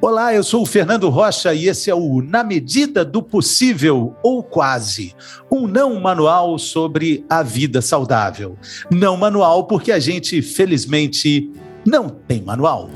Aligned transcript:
Olá, 0.00 0.32
eu 0.32 0.44
sou 0.44 0.62
o 0.62 0.66
Fernando 0.66 1.08
Rocha 1.08 1.52
e 1.52 1.66
esse 1.66 1.90
é 1.90 1.94
o 1.94 2.22
Na 2.22 2.44
Medida 2.44 3.04
do 3.04 3.20
Possível 3.20 4.14
ou 4.22 4.44
Quase, 4.44 5.12
um 5.50 5.66
não 5.66 6.00
manual 6.00 6.56
sobre 6.56 7.26
a 7.28 7.42
vida 7.42 7.82
saudável. 7.82 8.56
Não 8.92 9.16
manual 9.16 9.66
porque 9.66 9.90
a 9.90 9.98
gente, 9.98 10.40
felizmente, 10.40 11.50
não 11.84 12.08
tem 12.08 12.40
manual. 12.40 12.88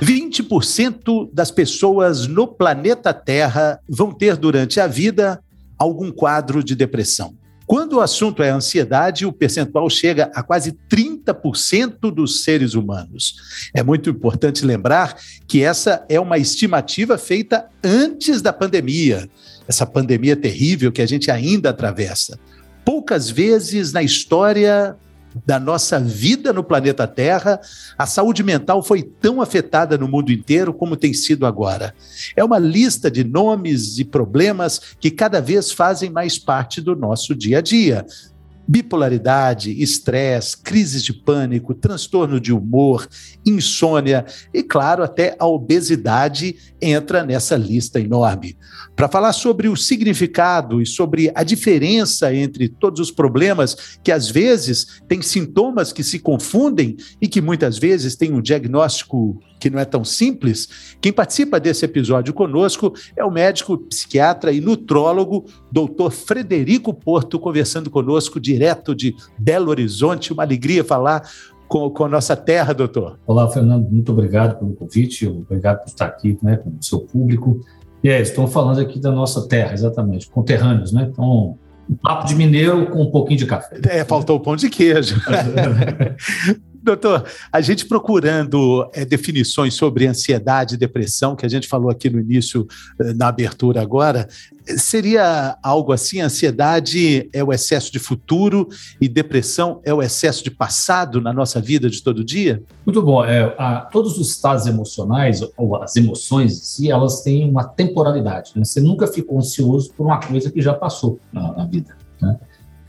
Vinte 0.00 0.40
por 0.40 0.62
cento 0.62 1.28
das 1.32 1.50
pessoas 1.50 2.28
no 2.28 2.46
planeta 2.46 3.12
Terra 3.12 3.80
vão 3.88 4.12
ter 4.12 4.36
durante 4.36 4.78
a 4.78 4.86
vida 4.86 5.42
algum 5.76 6.12
quadro 6.12 6.62
de 6.62 6.76
depressão. 6.76 7.39
Quando 7.70 7.92
o 7.92 8.00
assunto 8.00 8.42
é 8.42 8.50
ansiedade, 8.50 9.24
o 9.24 9.32
percentual 9.32 9.88
chega 9.88 10.28
a 10.34 10.42
quase 10.42 10.76
30% 10.90 12.12
dos 12.12 12.42
seres 12.42 12.74
humanos. 12.74 13.70
É 13.72 13.80
muito 13.80 14.10
importante 14.10 14.66
lembrar 14.66 15.16
que 15.46 15.62
essa 15.62 16.04
é 16.08 16.18
uma 16.18 16.36
estimativa 16.36 17.16
feita 17.16 17.66
antes 17.80 18.42
da 18.42 18.52
pandemia, 18.52 19.30
essa 19.68 19.86
pandemia 19.86 20.34
terrível 20.34 20.90
que 20.90 21.00
a 21.00 21.06
gente 21.06 21.30
ainda 21.30 21.70
atravessa. 21.70 22.40
Poucas 22.84 23.30
vezes 23.30 23.92
na 23.92 24.02
história 24.02 24.96
da 25.46 25.58
nossa 25.58 25.98
vida 25.98 26.52
no 26.52 26.64
planeta 26.64 27.06
Terra, 27.06 27.60
a 27.96 28.06
saúde 28.06 28.42
mental 28.42 28.82
foi 28.82 29.02
tão 29.02 29.40
afetada 29.40 29.96
no 29.96 30.08
mundo 30.08 30.32
inteiro 30.32 30.72
como 30.74 30.96
tem 30.96 31.12
sido 31.12 31.46
agora. 31.46 31.94
É 32.36 32.44
uma 32.44 32.58
lista 32.58 33.10
de 33.10 33.24
nomes 33.24 33.98
e 33.98 34.04
problemas 34.04 34.80
que 34.98 35.10
cada 35.10 35.40
vez 35.40 35.70
fazem 35.70 36.10
mais 36.10 36.38
parte 36.38 36.80
do 36.80 36.96
nosso 36.96 37.34
dia 37.34 37.58
a 37.58 37.60
dia. 37.60 38.04
Bipolaridade, 38.66 39.82
estresse, 39.82 40.56
crises 40.56 41.02
de 41.02 41.12
pânico, 41.12 41.74
transtorno 41.74 42.38
de 42.40 42.52
humor, 42.52 43.08
insônia 43.44 44.24
e, 44.54 44.62
claro, 44.62 45.02
até 45.02 45.34
a 45.40 45.46
obesidade 45.46 46.54
entra 46.80 47.24
nessa 47.24 47.56
lista 47.56 47.98
enorme. 47.98 48.56
Para 49.00 49.08
falar 49.08 49.32
sobre 49.32 49.66
o 49.66 49.76
significado 49.76 50.82
e 50.82 50.84
sobre 50.84 51.32
a 51.34 51.42
diferença 51.42 52.34
entre 52.34 52.68
todos 52.68 53.00
os 53.00 53.10
problemas 53.10 53.98
que 54.04 54.12
às 54.12 54.28
vezes 54.28 55.00
têm 55.08 55.22
sintomas 55.22 55.90
que 55.90 56.02
se 56.02 56.18
confundem 56.18 56.98
e 57.18 57.26
que 57.26 57.40
muitas 57.40 57.78
vezes 57.78 58.14
têm 58.14 58.34
um 58.34 58.42
diagnóstico 58.42 59.42
que 59.58 59.70
não 59.70 59.78
é 59.78 59.86
tão 59.86 60.04
simples, 60.04 60.96
quem 61.00 61.14
participa 61.14 61.58
desse 61.58 61.82
episódio 61.82 62.34
conosco 62.34 62.92
é 63.16 63.24
o 63.24 63.30
médico, 63.30 63.78
psiquiatra 63.78 64.52
e 64.52 64.60
nutrólogo, 64.60 65.46
doutor 65.72 66.10
Frederico 66.10 66.92
Porto, 66.92 67.40
conversando 67.40 67.88
conosco 67.88 68.38
direto 68.38 68.94
de 68.94 69.16
Belo 69.38 69.70
Horizonte. 69.70 70.30
Uma 70.30 70.42
alegria 70.42 70.84
falar 70.84 71.26
com, 71.66 71.88
com, 71.88 72.04
a 72.04 72.08
nossa 72.08 72.36
terra, 72.36 72.74
doutor. 72.74 73.18
Olá, 73.26 73.48
Fernando, 73.48 73.88
muito 73.88 74.12
obrigado 74.12 74.58
pelo 74.58 74.74
convite, 74.74 75.26
obrigado 75.26 75.78
por 75.78 75.86
estar 75.86 76.06
aqui 76.06 76.36
né, 76.42 76.56
com 76.56 76.68
o 76.70 76.82
seu 76.82 77.00
público. 77.00 77.60
E 78.02 78.08
é, 78.08 78.20
estão 78.20 78.46
falando 78.46 78.80
aqui 78.80 78.98
da 78.98 79.12
nossa 79.12 79.46
terra, 79.46 79.74
exatamente, 79.74 80.28
conterrâneos, 80.28 80.92
né? 80.92 81.08
Então, 81.10 81.58
um 81.88 81.96
papo 81.96 82.26
de 82.26 82.34
mineiro 82.34 82.86
com 82.86 83.02
um 83.02 83.10
pouquinho 83.10 83.38
de 83.38 83.46
café. 83.46 83.78
É, 83.88 84.04
faltou 84.04 84.36
o 84.36 84.40
pão 84.40 84.56
de 84.56 84.70
queijo. 84.70 85.20
Doutor, 86.82 87.24
a 87.52 87.60
gente 87.60 87.84
procurando 87.84 88.88
é, 88.94 89.04
definições 89.04 89.74
sobre 89.74 90.06
ansiedade 90.06 90.74
e 90.74 90.78
depressão, 90.78 91.36
que 91.36 91.44
a 91.44 91.48
gente 91.48 91.68
falou 91.68 91.90
aqui 91.90 92.08
no 92.08 92.18
início, 92.18 92.66
eh, 93.00 93.12
na 93.12 93.28
abertura 93.28 93.82
agora, 93.82 94.26
seria 94.78 95.58
algo 95.62 95.92
assim: 95.92 96.20
ansiedade 96.20 97.28
é 97.32 97.44
o 97.44 97.52
excesso 97.52 97.92
de 97.92 97.98
futuro 97.98 98.68
e 99.00 99.08
depressão 99.08 99.80
é 99.84 99.92
o 99.92 100.02
excesso 100.02 100.42
de 100.42 100.50
passado 100.50 101.20
na 101.20 101.32
nossa 101.32 101.60
vida 101.60 101.90
de 101.90 102.02
todo 102.02 102.24
dia? 102.24 102.62
Muito 102.84 103.02
bom. 103.02 103.24
É, 103.24 103.54
a, 103.58 103.80
todos 103.80 104.18
os 104.18 104.30
estados 104.30 104.66
emocionais, 104.66 105.42
ou 105.56 105.82
as 105.82 105.96
emoções 105.96 106.52
em 106.52 106.64
si, 106.64 106.90
elas 106.90 107.22
têm 107.22 107.48
uma 107.48 107.64
temporalidade. 107.64 108.52
Né? 108.56 108.64
Você 108.64 108.80
nunca 108.80 109.06
ficou 109.06 109.38
ansioso 109.38 109.92
por 109.94 110.06
uma 110.06 110.20
coisa 110.20 110.50
que 110.50 110.62
já 110.62 110.74
passou 110.74 111.18
na, 111.32 111.52
na 111.52 111.66
vida. 111.66 111.96
Né? 112.20 112.38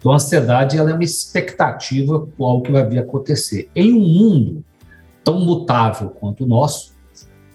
Então, 0.01 0.11
a 0.11 0.15
ansiedade 0.15 0.79
ela 0.79 0.89
é 0.89 0.93
uma 0.95 1.03
expectativa 1.03 2.19
por 2.19 2.45
algo 2.45 2.63
que 2.63 2.71
vai 2.71 2.83
vir 2.89 2.97
acontecer. 2.97 3.69
Em 3.75 3.93
um 3.93 3.99
mundo 3.99 4.65
tão 5.23 5.39
mutável 5.39 6.09
quanto 6.09 6.43
o 6.43 6.47
nosso, 6.47 6.91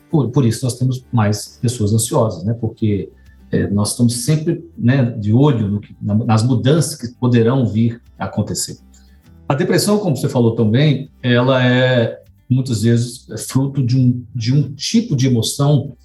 por, 0.09 0.31
por 0.31 0.47
isso 0.47 0.65
nós 0.65 0.79
temos 0.79 1.05
mais 1.13 1.59
pessoas 1.61 1.93
ansiosas, 1.93 2.45
né? 2.45 2.55
Porque 2.55 3.11
é, 3.51 3.69
nós 3.69 3.91
estamos 3.91 4.25
sempre 4.25 4.65
né, 4.79 5.11
de 5.19 5.33
olho 5.33 5.67
no 5.67 5.81
que, 5.81 5.97
nas 6.01 6.45
mudanças 6.45 6.95
que 6.95 7.09
poderão 7.19 7.67
vir 7.67 8.01
a 8.17 8.27
acontecer. 8.27 8.79
A 9.49 9.55
depressão, 9.55 9.99
como 9.99 10.17
você 10.17 10.29
falou 10.29 10.55
também, 10.55 11.11
ela 11.21 11.65
é 11.65 12.23
muitas 12.49 12.83
vezes 12.83 13.29
é 13.29 13.37
fruto 13.37 13.85
de 13.85 13.99
um, 13.99 14.25
de 14.33 14.55
um 14.55 14.73
tipo 14.73 15.17
de 15.17 15.27
emoção 15.27 15.97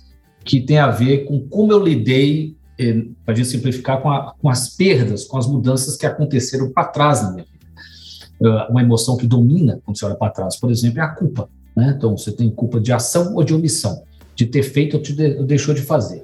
que 0.44 0.60
tem 0.60 0.80
a 0.80 0.90
ver 0.90 1.26
com 1.26 1.40
como 1.48 1.72
eu 1.72 1.84
lidei 1.84 2.58
para 3.26 3.34
a 3.34 3.38
gente 3.38 3.50
simplificar, 3.50 4.02
com, 4.02 4.10
a, 4.10 4.34
com, 4.40 4.50
as 4.50 4.76
perdas, 4.76 5.26
com 5.26 5.38
as 5.38 5.48
mudanças 5.48 5.96
que 5.96 6.06
aconteceram 6.06 6.72
para 6.72 6.86
trás 6.86 7.22
na 7.22 7.32
minha 7.32 7.46
vida. 7.46 7.62
Uh, 8.40 8.72
uma 8.72 8.82
emoção 8.82 9.18
que 9.18 9.28
domina 9.28 9.80
quando 9.86 9.98
você 9.98 10.06
olha 10.06 10.16
para 10.16 10.32
trás, 10.32 10.56
por 10.56 10.72
exemplo, 10.72 11.00
é 11.00 11.04
a 11.04 11.10
culpa. 11.10 11.48
Né? 11.76 11.94
Então, 11.96 12.18
você 12.18 12.32
tem 12.32 12.50
culpa 12.50 12.80
de 12.80 12.92
ação 12.92 13.36
ou 13.36 13.44
de 13.44 13.54
omissão, 13.54 14.04
de 14.36 14.46
ter 14.46 14.64
feito 14.64 14.98
ou, 14.98 15.02
de, 15.02 15.38
ou 15.38 15.46
deixou 15.46 15.74
de 15.74 15.82
fazer. 15.82 16.24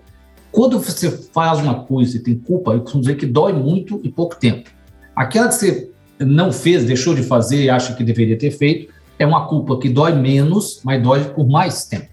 Quando 0.52 0.80
você 0.80 1.12
faz 1.12 1.60
uma 1.60 1.84
coisa 1.84 2.18
e 2.18 2.20
tem 2.20 2.36
culpa, 2.36 2.72
eu 2.72 2.82
costumo 2.82 3.02
dizer 3.02 3.16
que 3.16 3.26
dói 3.26 3.54
muito 3.54 4.02
e 4.04 4.10
pouco 4.10 4.36
tempo. 4.36 4.70
Aquela 5.16 5.48
que 5.48 5.56
você 5.56 5.92
não 6.20 6.52
fez, 6.52 6.86
deixou 6.86 7.14
de 7.14 7.22
fazer 7.22 7.64
e 7.64 7.70
acha 7.70 7.94
que 7.94 8.04
deveria 8.04 8.38
ter 8.38 8.52
feito, 8.52 8.92
é 9.20 9.26
uma 9.26 9.48
culpa 9.48 9.78
que 9.80 9.90
dói 9.90 10.14
menos, 10.14 10.82
mas 10.84 11.02
dói 11.02 11.24
por 11.26 11.48
mais 11.48 11.86
tempo. 11.86 12.08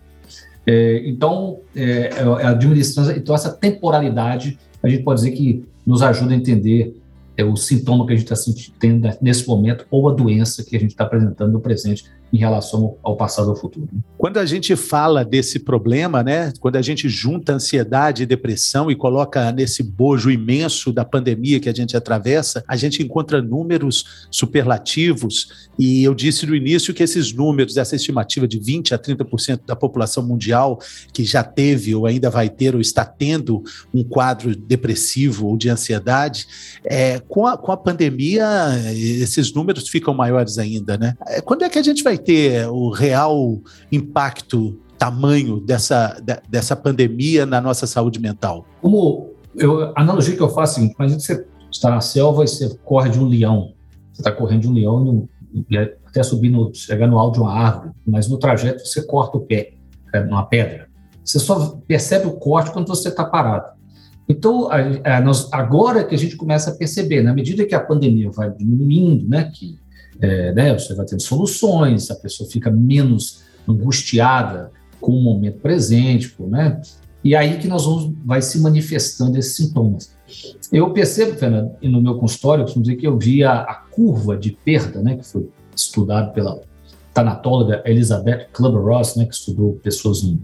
É, 0.67 1.03
então, 1.07 1.61
é, 1.77 2.11
é, 2.17 2.23
a 2.23 2.51
administração, 2.51 3.15
então 3.15 3.35
essa 3.35 3.53
temporalidade, 3.53 4.59
a 4.83 4.89
gente 4.89 5.03
pode 5.03 5.21
dizer 5.21 5.33
que 5.33 5.65
nos 5.87 6.03
ajuda 6.03 6.33
a 6.33 6.37
entender 6.37 6.97
é, 7.37 7.45
o 7.45 7.57
sintoma 7.57 8.07
que 8.07 8.13
a 8.13 8.17
gente 8.17 8.25
está 8.25 8.37
sentindo 8.37 9.09
nesse 9.21 9.47
momento 9.47 9.87
ou 9.91 10.09
a 10.09 10.13
doença 10.13 10.65
que 10.65 10.77
a 10.77 10.81
gente 10.81 10.91
está 10.91 11.05
apresentando 11.05 11.53
no 11.53 11.61
presente 11.61 12.05
em 12.35 12.39
relação 12.39 12.97
ao 13.01 13.17
passado 13.17 13.45
ou 13.45 13.51
ao 13.53 13.57
futuro. 13.57 13.89
Quando 14.19 14.39
a 14.39 14.45
gente 14.45 14.75
fala 14.75 15.25
desse 15.25 15.61
problema, 15.61 16.21
né, 16.21 16.53
quando 16.59 16.75
a 16.75 16.83
gente 16.83 17.09
junta 17.09 17.53
ansiedade 17.53 18.25
e 18.25 18.27
depressão 18.27 18.91
e 18.91 18.97
coloca 18.97 19.53
nesse 19.53 19.85
bojo 19.85 20.33
imenso 20.33 20.93
da 20.93 21.05
pandemia 21.05 21.61
que 21.61 21.69
a 21.69 21.73
gente 21.73 21.97
atravessa, 21.97 22.65
a 22.67 22.75
gente 22.75 23.01
encontra 23.01 23.41
números 23.41 24.27
superlativos 24.33 25.71
e 25.79 26.03
eu 26.03 26.13
disse 26.13 26.45
no 26.45 26.57
início 26.57 26.93
que 26.93 27.05
esses 27.05 27.33
números, 27.33 27.77
essa 27.77 27.95
estimativa 27.95 28.49
de 28.49 28.59
20 28.59 28.95
a 28.95 28.99
30% 28.99 29.61
da 29.65 29.77
população 29.77 30.27
mundial 30.27 30.81
que 31.13 31.25
já 31.25 31.45
teve 31.45 31.95
ou 31.95 32.05
ainda 32.05 32.31
vai 32.31 32.49
ter 32.49 32.75
ou 32.75 32.81
está 32.81 33.05
tendo 33.05 33.63
um 33.93 34.03
quadro 34.03 34.57
depressivo 34.57 35.47
ou 35.47 35.57
de 35.57 35.69
ansiedade, 35.69 36.47
é, 36.85 37.21
com, 37.21 37.47
a, 37.47 37.57
com 37.57 37.71
a 37.71 37.77
pandemia 37.77 38.45
esses 38.93 39.53
números 39.53 39.89
ficam 39.89 40.13
maiores 40.13 40.59
ainda, 40.59 40.99
né? 40.99 41.15
É, 41.29 41.41
quando 41.41 41.63
é 41.63 41.69
que 41.69 41.79
a 41.79 41.83
gente 41.83 42.03
vai 42.03 42.19
ter 42.25 42.67
o 42.69 42.91
real 42.91 43.61
impacto, 43.91 44.81
tamanho 44.99 45.61
dessa, 45.61 46.21
dessa 46.49 46.75
pandemia 46.75 47.45
na 47.45 47.61
nossa 47.61 47.87
saúde 47.87 48.19
mental? 48.19 48.67
Como 48.81 49.35
eu, 49.57 49.93
a 49.97 50.01
analogia 50.01 50.37
que 50.37 50.43
eu 50.43 50.49
faço 50.49 50.73
a 50.73 50.75
seguinte: 50.75 50.95
imagina 50.99 51.19
que 51.19 51.27
você 51.27 51.47
está 51.71 51.91
na 51.91 52.01
selva 52.01 52.45
e 52.45 52.49
você 52.49 52.77
corre 52.85 53.11
de 53.11 53.19
um 53.19 53.27
leão. 53.27 53.73
Você 54.13 54.21
está 54.21 54.33
correndo 54.33 54.63
de 54.63 54.69
um 54.69 54.73
leão 54.73 55.29
e 55.69 55.77
até 56.07 56.23
subir, 56.23 56.51
no, 56.51 56.73
chegar 56.75 57.07
no 57.07 57.19
alto 57.19 57.35
de 57.35 57.41
uma 57.41 57.53
árvore, 57.53 57.91
mas 58.07 58.29
no 58.29 58.39
trajeto 58.39 58.85
você 58.85 59.05
corta 59.05 59.37
o 59.37 59.41
pé 59.41 59.75
é, 60.13 60.23
numa 60.23 60.47
pedra. 60.47 60.89
Você 61.25 61.39
só 61.39 61.81
percebe 61.87 62.27
o 62.27 62.33
corte 62.33 62.71
quando 62.71 62.89
você 62.89 63.09
está 63.09 63.25
parado. 63.25 63.75
Então, 64.29 64.69
a, 64.71 65.17
a, 65.17 65.21
nós, 65.21 65.49
agora 65.53 66.05
que 66.05 66.15
a 66.15 66.19
gente 66.19 66.37
começa 66.37 66.71
a 66.71 66.75
perceber, 66.75 67.23
na 67.23 67.35
medida 67.35 67.67
que 67.67 67.75
a 67.75 67.81
pandemia 67.81 68.31
vai 68.31 68.51
diminuindo, 68.51 69.29
né, 69.29 69.51
que 69.53 69.79
é, 70.21 70.53
né, 70.53 70.73
você 70.73 70.95
vai 70.95 71.07
tendo 71.07 71.23
soluções, 71.23 72.11
a 72.11 72.15
pessoa 72.15 72.49
fica 72.49 72.71
menos 72.71 73.43
angustiada 73.69 74.71
com 75.01 75.13
o 75.13 75.23
momento 75.23 75.59
presente, 75.59 76.35
né? 76.41 76.81
E 77.23 77.35
aí 77.35 77.59
que 77.59 77.67
nós 77.67 77.85
vamos 77.85 78.15
vai 78.25 78.43
se 78.43 78.61
manifestando 78.61 79.39
esses 79.39 79.57
sintomas. 79.57 80.15
Eu 80.71 80.93
percebo, 80.93 81.37
Fernando, 81.39 81.73
e 81.81 81.89
no 81.89 82.01
meu 82.01 82.19
consultório, 82.19 82.67
eu 82.67 82.83
dizer 82.83 82.97
que 82.97 83.07
eu 83.07 83.19
vi 83.19 83.43
a, 83.43 83.61
a 83.61 83.75
curva 83.75 84.37
de 84.37 84.53
perda, 84.65 85.01
né, 85.01 85.17
que 85.17 85.25
foi 85.25 85.49
estudado 85.75 86.33
pela 86.33 86.61
tanatóloga 87.13 87.83
Elizabeth 87.87 88.49
Clubber-Ross, 88.53 89.17
né, 89.17 89.25
que 89.25 89.35
estudou 89.35 89.75
pessoas 89.83 90.23
em 90.23 90.41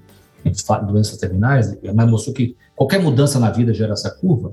doenças 0.87 1.17
terminais, 1.19 1.77
mas 1.95 2.11
mostrou 2.11 2.35
que 2.35 2.57
qualquer 2.75 3.01
mudança 3.01 3.39
na 3.39 3.51
vida 3.51 3.75
gera 3.75 3.93
essa 3.93 4.11
curva. 4.11 4.53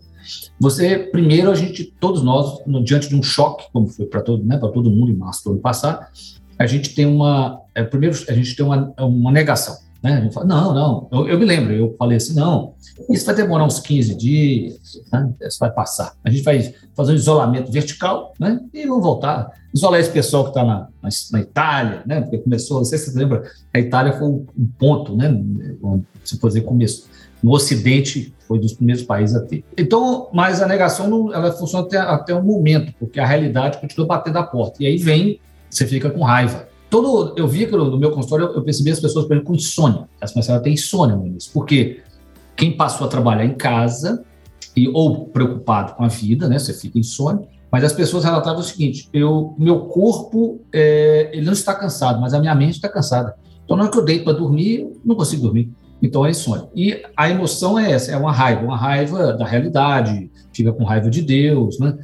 Você, 0.59 0.97
primeiro, 0.97 1.49
a 1.49 1.55
gente, 1.55 1.83
todos 1.99 2.21
nós, 2.21 2.65
no, 2.65 2.83
diante 2.83 3.09
de 3.09 3.15
um 3.15 3.23
choque, 3.23 3.65
como 3.71 3.87
foi 3.87 4.05
para 4.05 4.21
todo, 4.21 4.43
né, 4.43 4.57
todo 4.57 4.89
mundo 4.89 5.11
em 5.11 5.15
março 5.15 5.43
do 5.45 5.51
ano 5.51 5.59
passado, 5.59 6.05
a 6.59 6.65
gente 6.65 6.93
tem 6.93 7.05
uma, 7.05 7.61
é, 7.73 7.83
primeiro, 7.83 8.17
a 8.27 8.33
gente 8.33 8.55
tem 8.55 8.65
uma, 8.65 8.93
uma 8.99 9.31
negação. 9.31 9.77
Né? 10.01 10.17
A 10.17 10.21
gente 10.21 10.33
fala, 10.33 10.45
não, 10.45 10.73
não. 10.73 11.07
Eu, 11.11 11.27
eu, 11.27 11.39
me 11.39 11.45
lembro, 11.45 11.73
eu 11.73 11.95
falei 11.97 12.17
assim, 12.17 12.33
não, 12.33 12.73
isso 13.09 13.25
vai 13.25 13.35
demorar 13.35 13.65
uns 13.65 13.79
15 13.79 14.15
dias, 14.15 15.01
né? 15.11 15.33
isso 15.41 15.59
vai 15.59 15.71
passar. 15.71 16.13
A 16.23 16.29
gente 16.29 16.43
vai 16.43 16.73
fazer 16.95 17.13
um 17.13 17.15
isolamento 17.15 17.71
vertical 17.71 18.33
né? 18.39 18.59
e 18.73 18.85
vamos 18.85 19.03
voltar. 19.03 19.51
Isolar 19.73 19.99
esse 19.99 20.11
pessoal 20.11 20.43
que 20.43 20.49
está 20.51 20.63
na, 20.63 20.87
na, 21.01 21.09
na, 21.31 21.39
Itália, 21.39 22.03
né? 22.05 22.21
porque 22.21 22.37
começou, 22.37 22.77
não 22.77 22.85
sei 22.85 22.97
se 22.97 23.11
você 23.11 23.19
lembra, 23.19 23.43
a 23.73 23.79
Itália 23.79 24.13
foi 24.13 24.27
um 24.27 24.45
ponto, 24.77 25.15
né? 25.15 25.43
se 26.23 26.37
fazer 26.39 26.61
começo. 26.61 27.07
No 27.41 27.51
Ocidente, 27.51 28.33
foi 28.47 28.59
dos 28.59 28.73
primeiros 28.73 29.03
países 29.03 29.35
a 29.35 29.41
ter. 29.41 29.63
Então, 29.77 30.29
mas 30.33 30.61
a 30.61 30.67
negação 30.67 31.07
não, 31.07 31.33
ela 31.33 31.51
funciona 31.51 31.85
até, 31.85 31.97
até 31.97 32.35
um 32.35 32.41
momento, 32.41 32.93
porque 32.97 33.19
a 33.19 33.25
realidade 33.25 33.77
continua 33.77 34.07
batendo 34.07 34.37
a 34.37 34.43
porta. 34.43 34.81
E 34.81 34.87
aí 34.87 34.97
vem, 34.97 35.39
você 35.69 35.85
fica 35.85 36.09
com 36.09 36.23
raiva 36.23 36.67
todo 37.01 37.33
eu 37.37 37.47
vi 37.47 37.65
que 37.65 37.75
no 37.75 37.97
meu 37.97 38.11
consultório 38.11 38.45
eu 38.53 38.61
percebi 38.61 38.91
as 38.91 38.99
pessoas 38.99 39.25
por 39.25 39.33
exemplo, 39.33 39.47
com 39.47 39.55
insônia. 39.55 40.07
As 40.21 40.31
pessoas 40.31 40.61
têm 40.61 40.73
insônia 40.73 41.15
no 41.15 41.25
início, 41.25 41.51
porque 41.53 42.01
quem 42.55 42.75
passou 42.75 43.07
a 43.07 43.09
trabalhar 43.09 43.45
em 43.45 43.53
casa 43.53 44.23
e 44.75 44.87
ou 44.89 45.25
preocupado 45.27 45.93
com 45.93 46.03
a 46.03 46.07
vida, 46.07 46.47
né? 46.47 46.57
Você 46.57 46.73
fica 46.73 46.97
insônia. 46.97 47.47
Mas 47.71 47.83
as 47.83 47.93
pessoas 47.93 48.23
relatavam 48.23 48.59
o 48.59 48.63
seguinte: 48.63 49.09
eu, 49.13 49.53
meu 49.57 49.81
corpo 49.81 50.61
é, 50.73 51.29
ele 51.33 51.45
não 51.45 51.53
está 51.53 51.75
cansado, 51.75 52.19
mas 52.19 52.33
a 52.33 52.39
minha 52.39 52.55
mente 52.55 52.75
está 52.75 52.89
cansada. 52.89 53.35
Então, 53.63 53.75
na 53.75 53.83
hora 53.83 53.91
que 53.91 53.97
eu 53.97 54.05
deito 54.05 54.23
para 54.23 54.33
dormir, 54.33 54.79
eu 54.81 55.01
não 55.03 55.15
consigo 55.15 55.43
dormir. 55.43 55.71
Então, 56.01 56.25
é 56.25 56.29
insônia. 56.29 56.69
E 56.75 57.03
a 57.15 57.29
emoção 57.29 57.77
é 57.77 57.91
essa: 57.91 58.11
é 58.11 58.17
uma 58.17 58.31
raiva, 58.31 58.63
uma 58.63 58.77
raiva 58.77 59.33
da 59.33 59.45
realidade, 59.45 60.31
fica 60.53 60.71
com 60.71 60.83
raiva 60.83 61.09
de 61.09 61.21
Deus, 61.21 61.77
né? 61.79 61.97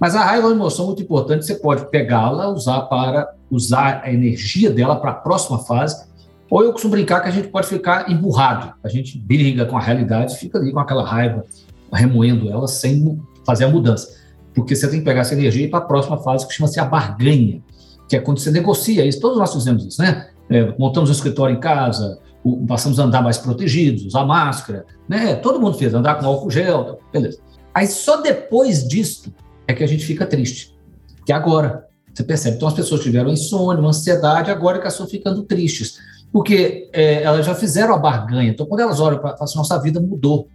Mas 0.00 0.16
a 0.16 0.24
raiva 0.24 0.46
é 0.46 0.50
uma 0.50 0.56
emoção 0.56 0.86
muito 0.86 1.02
importante, 1.02 1.44
você 1.44 1.56
pode 1.56 1.90
pegá-la, 1.90 2.48
usar 2.48 2.80
para 2.82 3.34
usar 3.50 4.00
a 4.02 4.10
energia 4.10 4.70
dela 4.70 4.96
para 4.96 5.10
a 5.10 5.14
próxima 5.14 5.58
fase, 5.58 6.08
ou 6.50 6.64
eu 6.64 6.72
costumo 6.72 6.92
brincar 6.92 7.20
que 7.20 7.28
a 7.28 7.30
gente 7.30 7.48
pode 7.48 7.66
ficar 7.66 8.10
emburrado, 8.10 8.72
a 8.82 8.88
gente 8.88 9.18
briga 9.18 9.66
com 9.66 9.76
a 9.76 9.80
realidade, 9.80 10.36
fica 10.36 10.58
ali 10.58 10.72
com 10.72 10.80
aquela 10.80 11.06
raiva, 11.06 11.44
remoendo 11.92 12.48
ela 12.50 12.66
sem 12.66 13.20
fazer 13.44 13.66
a 13.66 13.68
mudança. 13.68 14.18
Porque 14.54 14.74
você 14.74 14.88
tem 14.88 15.00
que 15.00 15.04
pegar 15.04 15.20
essa 15.20 15.34
energia 15.34 15.62
e 15.62 15.64
ir 15.66 15.70
para 15.70 15.80
a 15.80 15.82
próxima 15.82 16.16
fase, 16.18 16.46
que 16.46 16.54
chama-se 16.54 16.80
a 16.80 16.84
barganha, 16.84 17.62
que 18.08 18.16
é 18.16 18.20
quando 18.20 18.38
você 18.38 18.50
negocia 18.50 19.04
isso. 19.04 19.20
Todos 19.20 19.38
nós 19.38 19.52
fizemos 19.52 19.84
isso, 19.84 20.02
né? 20.02 20.28
É, 20.48 20.74
montamos 20.76 21.10
um 21.10 21.12
escritório 21.12 21.54
em 21.54 21.60
casa, 21.60 22.18
passamos 22.66 22.98
a 22.98 23.04
andar 23.04 23.22
mais 23.22 23.38
protegidos, 23.38 24.06
usar 24.06 24.24
máscara, 24.24 24.86
né? 25.08 25.36
Todo 25.36 25.60
mundo 25.60 25.76
fez, 25.76 25.94
andar 25.94 26.16
com 26.16 26.26
álcool 26.26 26.50
gel, 26.50 26.98
beleza. 27.12 27.38
Aí 27.72 27.86
só 27.86 28.20
depois 28.20 28.88
disso 28.88 29.32
é 29.70 29.74
que 29.74 29.84
a 29.84 29.86
gente 29.86 30.04
fica 30.04 30.26
triste. 30.26 30.76
Que 31.24 31.32
agora, 31.32 31.86
você 32.12 32.24
percebe. 32.24 32.56
Então 32.56 32.68
as 32.68 32.74
pessoas 32.74 33.02
tiveram 33.02 33.30
insônia, 33.30 33.80
uma 33.80 33.90
ansiedade, 33.90 34.50
agora 34.50 34.76
é 34.76 34.80
que 34.80 34.84
elas 34.84 34.94
estão 34.94 35.06
ficando 35.06 35.42
tristes. 35.42 35.98
Porque 36.32 36.88
é, 36.92 37.22
elas 37.22 37.46
já 37.46 37.54
fizeram 37.54 37.94
a 37.94 37.98
barganha. 37.98 38.50
Então 38.50 38.66
quando 38.66 38.80
elas 38.80 39.00
olham 39.00 39.18
para 39.18 39.30
falam 39.30 39.44
assim, 39.44 39.58
nossa 39.58 39.78
vida 39.80 40.00
mudou. 40.00 40.48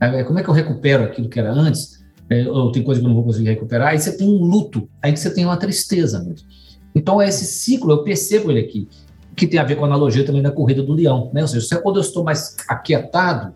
É, 0.00 0.24
como 0.24 0.38
é 0.38 0.42
que 0.42 0.48
eu 0.48 0.54
recupero 0.54 1.04
aquilo 1.04 1.28
que 1.28 1.38
era 1.38 1.52
antes? 1.52 2.00
É, 2.28 2.48
ou 2.48 2.72
tem 2.72 2.82
coisa 2.82 3.00
que 3.00 3.04
eu 3.04 3.08
não 3.08 3.16
vou 3.16 3.24
conseguir 3.24 3.48
recuperar. 3.48 3.88
Aí 3.88 3.98
você 3.98 4.16
tem 4.16 4.26
um 4.26 4.42
luto, 4.44 4.88
aí 5.02 5.16
você 5.16 5.32
tem 5.32 5.44
uma 5.44 5.56
tristeza 5.56 6.20
mesmo. 6.20 6.48
Então 6.94 7.20
esse 7.20 7.44
ciclo, 7.44 7.92
eu 7.92 8.02
percebo 8.02 8.50
ele 8.50 8.60
aqui, 8.60 8.88
que 9.36 9.46
tem 9.46 9.58
a 9.58 9.64
ver 9.64 9.76
com 9.76 9.84
a 9.84 9.86
analogia 9.86 10.24
também 10.24 10.42
da 10.42 10.50
corrida 10.50 10.82
do 10.82 10.92
leão. 10.92 11.30
Né? 11.32 11.42
Ou 11.42 11.48
seja, 11.48 11.78
quando 11.78 11.96
eu 11.96 12.02
estou 12.02 12.24
mais 12.24 12.56
aquietado, 12.68 13.52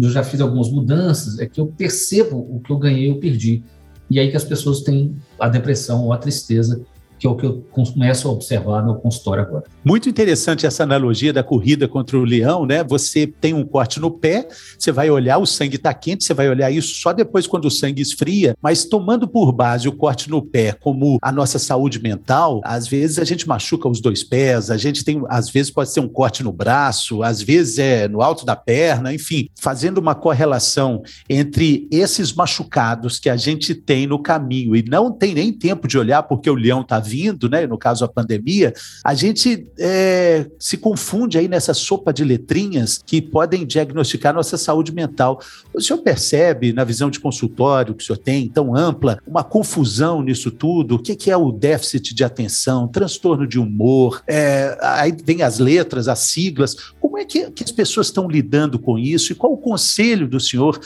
eu 0.00 0.10
já 0.10 0.22
fiz 0.22 0.40
algumas 0.40 0.70
mudanças, 0.70 1.38
é 1.38 1.46
que 1.46 1.60
eu 1.60 1.66
percebo 1.66 2.38
o 2.38 2.60
que 2.60 2.70
eu 2.70 2.78
ganhei 2.78 3.10
ou 3.10 3.18
perdi. 3.18 3.64
E 4.10 4.18
aí 4.18 4.30
que 4.30 4.36
as 4.36 4.44
pessoas 4.44 4.80
têm 4.80 5.16
a 5.38 5.48
depressão 5.48 6.04
ou 6.04 6.12
a 6.12 6.18
tristeza 6.18 6.80
que 7.18 7.26
é 7.26 7.30
o 7.30 7.36
que 7.36 7.44
eu 7.44 7.64
começo 7.70 8.28
a 8.28 8.30
observar 8.30 8.82
no 8.82 8.96
consultório 8.96 9.42
agora. 9.42 9.64
Muito 9.84 10.08
interessante 10.08 10.66
essa 10.66 10.82
analogia 10.82 11.32
da 11.32 11.42
corrida 11.42 11.88
contra 11.88 12.18
o 12.18 12.24
leão, 12.24 12.64
né? 12.64 12.84
Você 12.84 13.26
tem 13.26 13.54
um 13.54 13.64
corte 13.64 13.98
no 13.98 14.10
pé, 14.10 14.48
você 14.78 14.92
vai 14.92 15.10
olhar, 15.10 15.38
o 15.38 15.46
sangue 15.46 15.76
está 15.76 15.92
quente, 15.92 16.24
você 16.24 16.34
vai 16.34 16.48
olhar 16.48 16.70
isso 16.70 16.94
só 16.94 17.12
depois 17.12 17.46
quando 17.46 17.64
o 17.64 17.70
sangue 17.70 18.02
esfria, 18.02 18.56
mas 18.62 18.84
tomando 18.84 19.26
por 19.26 19.52
base 19.52 19.88
o 19.88 19.92
corte 19.92 20.30
no 20.30 20.42
pé 20.42 20.72
como 20.72 21.18
a 21.22 21.32
nossa 21.32 21.58
saúde 21.58 22.00
mental, 22.00 22.60
às 22.64 22.86
vezes 22.86 23.18
a 23.18 23.24
gente 23.24 23.48
machuca 23.48 23.88
os 23.88 24.00
dois 24.00 24.22
pés, 24.22 24.70
a 24.70 24.76
gente 24.76 25.04
tem, 25.04 25.22
às 25.28 25.50
vezes 25.50 25.70
pode 25.70 25.90
ser 25.90 26.00
um 26.00 26.08
corte 26.08 26.42
no 26.42 26.52
braço, 26.52 27.22
às 27.22 27.42
vezes 27.42 27.78
é 27.78 28.08
no 28.08 28.22
alto 28.22 28.44
da 28.44 28.54
perna, 28.54 29.12
enfim, 29.12 29.48
fazendo 29.58 29.98
uma 29.98 30.14
correlação 30.14 31.02
entre 31.28 31.88
esses 31.90 32.32
machucados 32.32 33.18
que 33.18 33.28
a 33.28 33.36
gente 33.36 33.74
tem 33.74 34.06
no 34.06 34.20
caminho 34.20 34.76
e 34.76 34.82
não 34.82 35.10
tem 35.10 35.34
nem 35.34 35.52
tempo 35.52 35.88
de 35.88 35.98
olhar 35.98 36.22
porque 36.22 36.50
o 36.50 36.54
leão 36.54 36.82
está 36.82 37.00
vindo, 37.08 37.48
né, 37.48 37.66
no 37.66 37.78
caso 37.78 38.04
a 38.04 38.08
pandemia, 38.08 38.72
a 39.04 39.14
gente 39.14 39.66
é, 39.78 40.46
se 40.58 40.76
confunde 40.76 41.38
aí 41.38 41.48
nessa 41.48 41.72
sopa 41.72 42.12
de 42.12 42.24
letrinhas 42.24 43.00
que 43.04 43.22
podem 43.22 43.66
diagnosticar 43.66 44.34
nossa 44.34 44.56
saúde 44.56 44.92
mental. 44.92 45.40
O 45.74 45.80
senhor 45.80 46.00
percebe, 46.00 46.72
na 46.72 46.84
visão 46.84 47.10
de 47.10 47.20
consultório 47.20 47.94
que 47.94 48.02
o 48.02 48.06
senhor 48.06 48.18
tem, 48.18 48.48
tão 48.48 48.76
ampla, 48.76 49.18
uma 49.26 49.42
confusão 49.42 50.22
nisso 50.22 50.50
tudo? 50.50 50.96
O 50.96 50.98
que 50.98 51.30
é 51.30 51.36
o 51.36 51.50
déficit 51.50 52.14
de 52.14 52.24
atenção, 52.24 52.86
transtorno 52.86 53.46
de 53.46 53.58
humor? 53.58 54.22
É, 54.26 54.76
aí 54.82 55.14
vem 55.24 55.42
as 55.42 55.58
letras, 55.58 56.08
as 56.08 56.20
siglas. 56.20 56.76
Como 57.00 57.18
é 57.18 57.24
que, 57.24 57.50
que 57.50 57.64
as 57.64 57.72
pessoas 57.72 58.08
estão 58.08 58.28
lidando 58.28 58.78
com 58.78 58.98
isso 58.98 59.32
e 59.32 59.34
qual 59.34 59.52
o 59.52 59.58
conselho 59.58 60.28
do 60.28 60.38
senhor 60.38 60.78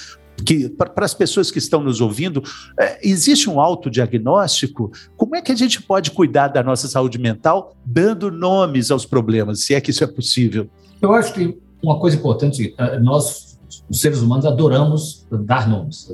que 0.44 0.68
para 0.68 1.04
as 1.04 1.14
pessoas 1.14 1.50
que 1.50 1.58
estão 1.58 1.82
nos 1.82 2.00
ouvindo, 2.00 2.42
é, 2.78 2.98
existe 3.06 3.48
um 3.48 3.60
autodiagnóstico? 3.60 4.90
Como 5.16 5.36
é 5.36 5.42
que 5.42 5.52
a 5.52 5.56
gente 5.56 5.82
pode 5.82 6.10
cuidar 6.10 6.48
da 6.48 6.62
nossa 6.62 6.88
saúde 6.88 7.18
mental 7.18 7.76
dando 7.84 8.30
nomes 8.30 8.90
aos 8.90 9.06
problemas, 9.06 9.60
se 9.64 9.74
é 9.74 9.80
que 9.80 9.90
isso 9.90 10.04
é 10.04 10.06
possível? 10.06 10.68
Eu 11.00 11.12
acho 11.12 11.32
que 11.34 11.58
uma 11.82 11.98
coisa 11.98 12.16
importante, 12.16 12.74
é, 12.78 12.98
nós, 13.00 13.58
os 13.90 14.00
seres 14.00 14.20
humanos, 14.20 14.46
adoramos 14.46 15.26
dar 15.30 15.68
nomes, 15.68 16.12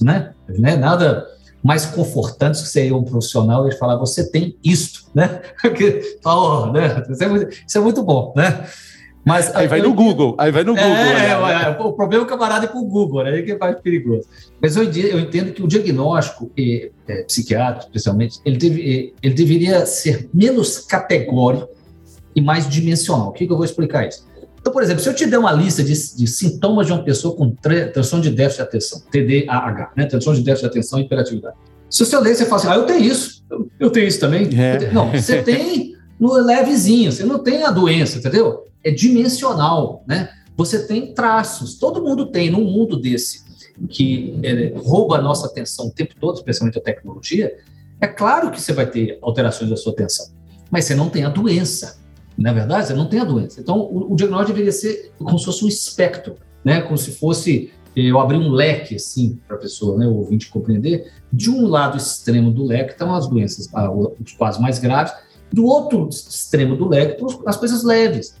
né? 0.00 0.32
Não 0.48 0.68
é 0.68 0.76
nada 0.76 1.26
mais 1.62 1.84
confortante 1.84 2.62
que 2.62 2.68
ser 2.68 2.92
um 2.92 3.04
profissional 3.04 3.68
e 3.68 3.72
falar, 3.72 3.96
você 3.96 4.30
tem 4.30 4.56
isto, 4.64 5.10
né? 5.14 5.42
Porque, 5.60 6.18
oh, 6.24 6.66
né? 6.66 7.02
Isso, 7.10 7.22
é 7.22 7.28
muito, 7.28 7.50
isso 7.50 7.78
é 7.78 7.80
muito 7.80 8.02
bom, 8.02 8.32
né? 8.34 8.66
Mas, 9.24 9.54
aí 9.54 9.68
vai 9.68 9.82
no 9.82 9.92
Google, 9.92 10.34
aí 10.38 10.50
vai 10.50 10.64
no 10.64 10.74
Google. 10.74 10.90
É, 10.90 11.26
é, 11.26 11.64
é, 11.64 11.76
o 11.78 11.92
problema 11.92 12.24
é 12.24 12.26
o 12.26 12.28
camarada 12.28 12.64
ir 12.64 12.68
para 12.68 12.78
o 12.78 12.84
Google, 12.84 13.24
né? 13.24 13.42
que 13.42 13.52
é 13.52 13.58
mais 13.58 13.78
perigoso. 13.80 14.26
Mas 14.60 14.76
eu, 14.76 14.84
eu 14.84 15.20
entendo 15.20 15.52
que 15.52 15.62
o 15.62 15.68
diagnóstico 15.68 16.50
é, 16.58 16.90
psiquiátrico, 17.26 17.86
especialmente, 17.86 18.40
ele, 18.44 18.56
deve, 18.56 19.14
ele 19.22 19.34
deveria 19.34 19.84
ser 19.84 20.28
menos 20.32 20.78
categórico 20.78 21.68
e 22.34 22.40
mais 22.40 22.68
dimensional. 22.68 23.28
O 23.28 23.32
que, 23.32 23.46
que 23.46 23.52
eu 23.52 23.56
vou 23.56 23.64
explicar 23.64 24.08
isso? 24.08 24.26
Então, 24.58 24.72
por 24.72 24.82
exemplo, 24.82 25.02
se 25.02 25.08
eu 25.08 25.14
te 25.14 25.26
der 25.26 25.38
uma 25.38 25.52
lista 25.52 25.82
de, 25.82 25.92
de 25.92 26.26
sintomas 26.26 26.86
de 26.86 26.92
uma 26.92 27.02
pessoa 27.02 27.34
com 27.34 27.50
transtorno 27.50 28.22
de 28.22 28.30
déficit 28.30 28.62
de 28.62 28.68
atenção, 28.68 29.02
TDAH, 29.10 29.92
né? 29.96 30.06
transtorno 30.06 30.38
de 30.38 30.44
déficit 30.44 30.62
de 30.62 30.70
atenção 30.70 30.98
e 30.98 31.02
hiperatividade. 31.02 31.56
Se 31.88 32.04
você 32.04 32.18
ler, 32.18 32.34
você 32.34 32.44
fala 32.44 32.56
assim, 32.56 32.68
ah, 32.68 32.76
eu 32.76 32.84
tenho 32.84 33.00
isso, 33.00 33.44
eu 33.78 33.90
tenho 33.90 34.06
isso 34.06 34.20
também. 34.20 34.48
É. 34.58 34.92
Não, 34.92 35.10
você 35.10 35.40
tem 35.42 35.94
no 36.20 36.34
levezinho, 36.34 37.10
você 37.10 37.24
não 37.24 37.38
tem 37.38 37.64
a 37.64 37.70
doença, 37.70 38.18
entendeu? 38.18 38.64
é 38.82 38.90
dimensional, 38.90 40.04
né? 40.06 40.30
Você 40.56 40.86
tem 40.86 41.14
traços, 41.14 41.74
todo 41.74 42.02
mundo 42.02 42.26
tem 42.26 42.50
num 42.50 42.64
mundo 42.64 42.96
desse 42.98 43.48
que 43.88 44.38
é, 44.42 44.74
rouba 44.76 45.16
a 45.16 45.22
nossa 45.22 45.46
atenção 45.46 45.86
o 45.86 45.90
tempo 45.90 46.14
todo, 46.20 46.36
especialmente 46.36 46.78
a 46.78 46.82
tecnologia. 46.82 47.56
É 47.98 48.06
claro 48.06 48.50
que 48.50 48.60
você 48.60 48.72
vai 48.72 48.86
ter 48.86 49.18
alterações 49.22 49.70
da 49.70 49.76
sua 49.76 49.92
atenção, 49.92 50.26
mas 50.70 50.84
você 50.84 50.94
não 50.94 51.08
tem 51.08 51.24
a 51.24 51.30
doença. 51.30 51.98
Na 52.36 52.50
é 52.50 52.54
verdade, 52.54 52.88
você 52.88 52.94
não 52.94 53.06
tem 53.06 53.20
a 53.20 53.24
doença. 53.24 53.60
Então, 53.60 53.78
o, 53.78 54.12
o 54.12 54.16
diagnóstico 54.16 54.52
deveria 54.52 54.72
ser 54.72 55.12
como 55.18 55.38
se 55.38 55.44
fosse 55.44 55.64
um 55.64 55.68
espectro, 55.68 56.36
né? 56.64 56.82
Como 56.82 56.96
se 56.96 57.12
fosse 57.12 57.70
eu 57.96 58.20
abrir 58.20 58.36
um 58.36 58.50
leque 58.50 58.94
assim 58.94 59.38
para 59.46 59.56
a 59.56 59.60
pessoa, 59.60 59.98
né, 59.98 60.06
o 60.06 60.14
ouvinte 60.14 60.48
compreender. 60.48 61.10
De 61.32 61.50
um 61.50 61.66
lado 61.66 61.96
extremo 61.96 62.50
do 62.50 62.64
leque 62.64 62.92
estão 62.92 63.14
as 63.14 63.26
doenças, 63.26 63.68
os 64.20 64.32
quadros 64.32 64.60
mais 64.60 64.78
graves. 64.78 65.12
Do 65.52 65.64
outro 65.64 66.08
extremo 66.08 66.76
do 66.76 66.88
leque 66.88 67.22
as 67.46 67.56
coisas 67.56 67.82
leves. 67.82 68.34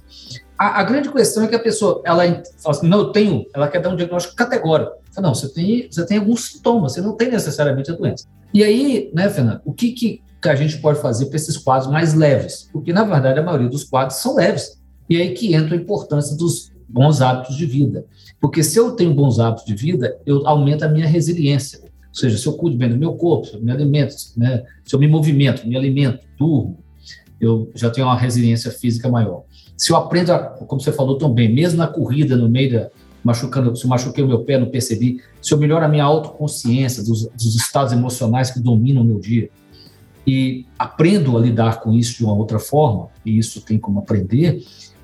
A, 0.58 0.80
a, 0.80 0.82
grande 0.84 1.10
questão 1.10 1.44
é 1.44 1.48
que 1.48 1.54
a 1.54 1.58
pessoa, 1.58 2.02
ela 2.04 2.22
fala 2.58 2.76
assim, 2.76 2.86
não, 2.86 2.98
eu 2.98 3.12
tenho, 3.12 3.46
ela 3.54 3.66
quer 3.66 3.80
dar 3.80 3.88
um 3.88 3.96
diagnóstico 3.96 4.36
categórico. 4.36 4.92
Fala, 5.10 5.28
não, 5.28 5.34
você 5.34 5.48
tem, 5.48 5.88
você 5.90 6.04
tem 6.04 6.18
alguns 6.18 6.44
sintomas, 6.44 6.92
você 6.92 7.00
não 7.00 7.16
tem 7.16 7.30
necessariamente 7.30 7.90
a 7.90 7.94
doença. 7.94 8.26
E 8.52 8.62
aí, 8.62 9.10
né, 9.14 9.28
Fernando, 9.28 9.62
o 9.64 9.72
que, 9.72 9.92
que 9.92 10.22
a 10.44 10.54
gente 10.54 10.78
pode 10.78 11.00
fazer 11.00 11.26
para 11.26 11.36
esses 11.36 11.56
quadros 11.56 11.90
mais 11.90 12.14
leves? 12.14 12.68
Porque, 12.72 12.92
na 12.92 13.04
verdade, 13.04 13.40
a 13.40 13.42
maioria 13.42 13.68
dos 13.68 13.84
quadros 13.84 14.18
são 14.18 14.36
leves. 14.36 14.78
E 15.08 15.16
aí 15.16 15.32
que 15.32 15.54
entra 15.54 15.74
a 15.74 15.80
importância 15.80 16.36
dos 16.36 16.70
bons 16.88 17.22
hábitos 17.22 17.56
de 17.56 17.66
vida. 17.66 18.04
Porque 18.40 18.62
se 18.62 18.78
eu 18.78 18.92
tenho 18.92 19.14
bons 19.14 19.38
hábitos 19.38 19.64
de 19.64 19.74
vida, 19.74 20.18
eu 20.26 20.46
aumento 20.46 20.84
a 20.84 20.88
minha 20.88 21.06
resiliência. 21.06 21.80
Ou 21.82 22.14
seja, 22.14 22.36
se 22.36 22.46
eu 22.46 22.54
cuido 22.54 22.76
bem 22.76 22.88
do 22.88 22.96
meu 22.96 23.14
corpo, 23.14 23.46
se 23.46 23.54
eu 23.54 23.62
me 23.62 23.70
alimento, 23.70 24.14
né, 24.36 24.64
se 24.84 24.94
eu 24.94 24.98
me 24.98 25.06
movimento, 25.06 25.66
me 25.66 25.76
alimento, 25.76 26.26
durmo, 26.36 26.78
eu 27.40 27.70
já 27.74 27.90
tenho 27.90 28.06
uma 28.06 28.16
resiliência 28.16 28.70
física 28.70 29.08
maior. 29.08 29.44
Se 29.76 29.92
eu 29.92 29.96
aprendo, 29.96 30.32
a, 30.32 30.38
como 30.38 30.80
você 30.80 30.92
falou 30.92 31.16
também, 31.16 31.52
mesmo 31.52 31.78
na 31.78 31.86
corrida, 31.86 32.36
no 32.36 32.48
meio 32.48 32.72
da. 32.72 32.90
machucando, 33.24 33.74
se 33.74 33.84
eu 33.84 33.88
machuquei 33.88 34.22
o 34.22 34.28
meu 34.28 34.40
pé, 34.40 34.58
não 34.58 34.66
percebi, 34.66 35.22
se 35.40 35.54
eu 35.54 35.58
melhoro 35.58 35.84
a 35.84 35.88
minha 35.88 36.04
autoconsciência 36.04 37.02
dos, 37.02 37.26
dos 37.28 37.56
estados 37.56 37.92
emocionais 37.92 38.50
que 38.50 38.60
dominam 38.60 39.02
o 39.02 39.04
meu 39.04 39.18
dia, 39.18 39.48
e 40.26 40.66
aprendo 40.78 41.36
a 41.36 41.40
lidar 41.40 41.80
com 41.80 41.92
isso 41.92 42.18
de 42.18 42.24
uma 42.24 42.34
outra 42.34 42.58
forma, 42.58 43.08
e 43.24 43.38
isso 43.38 43.62
tem 43.62 43.78
como 43.78 44.00
aprender, 44.00 44.62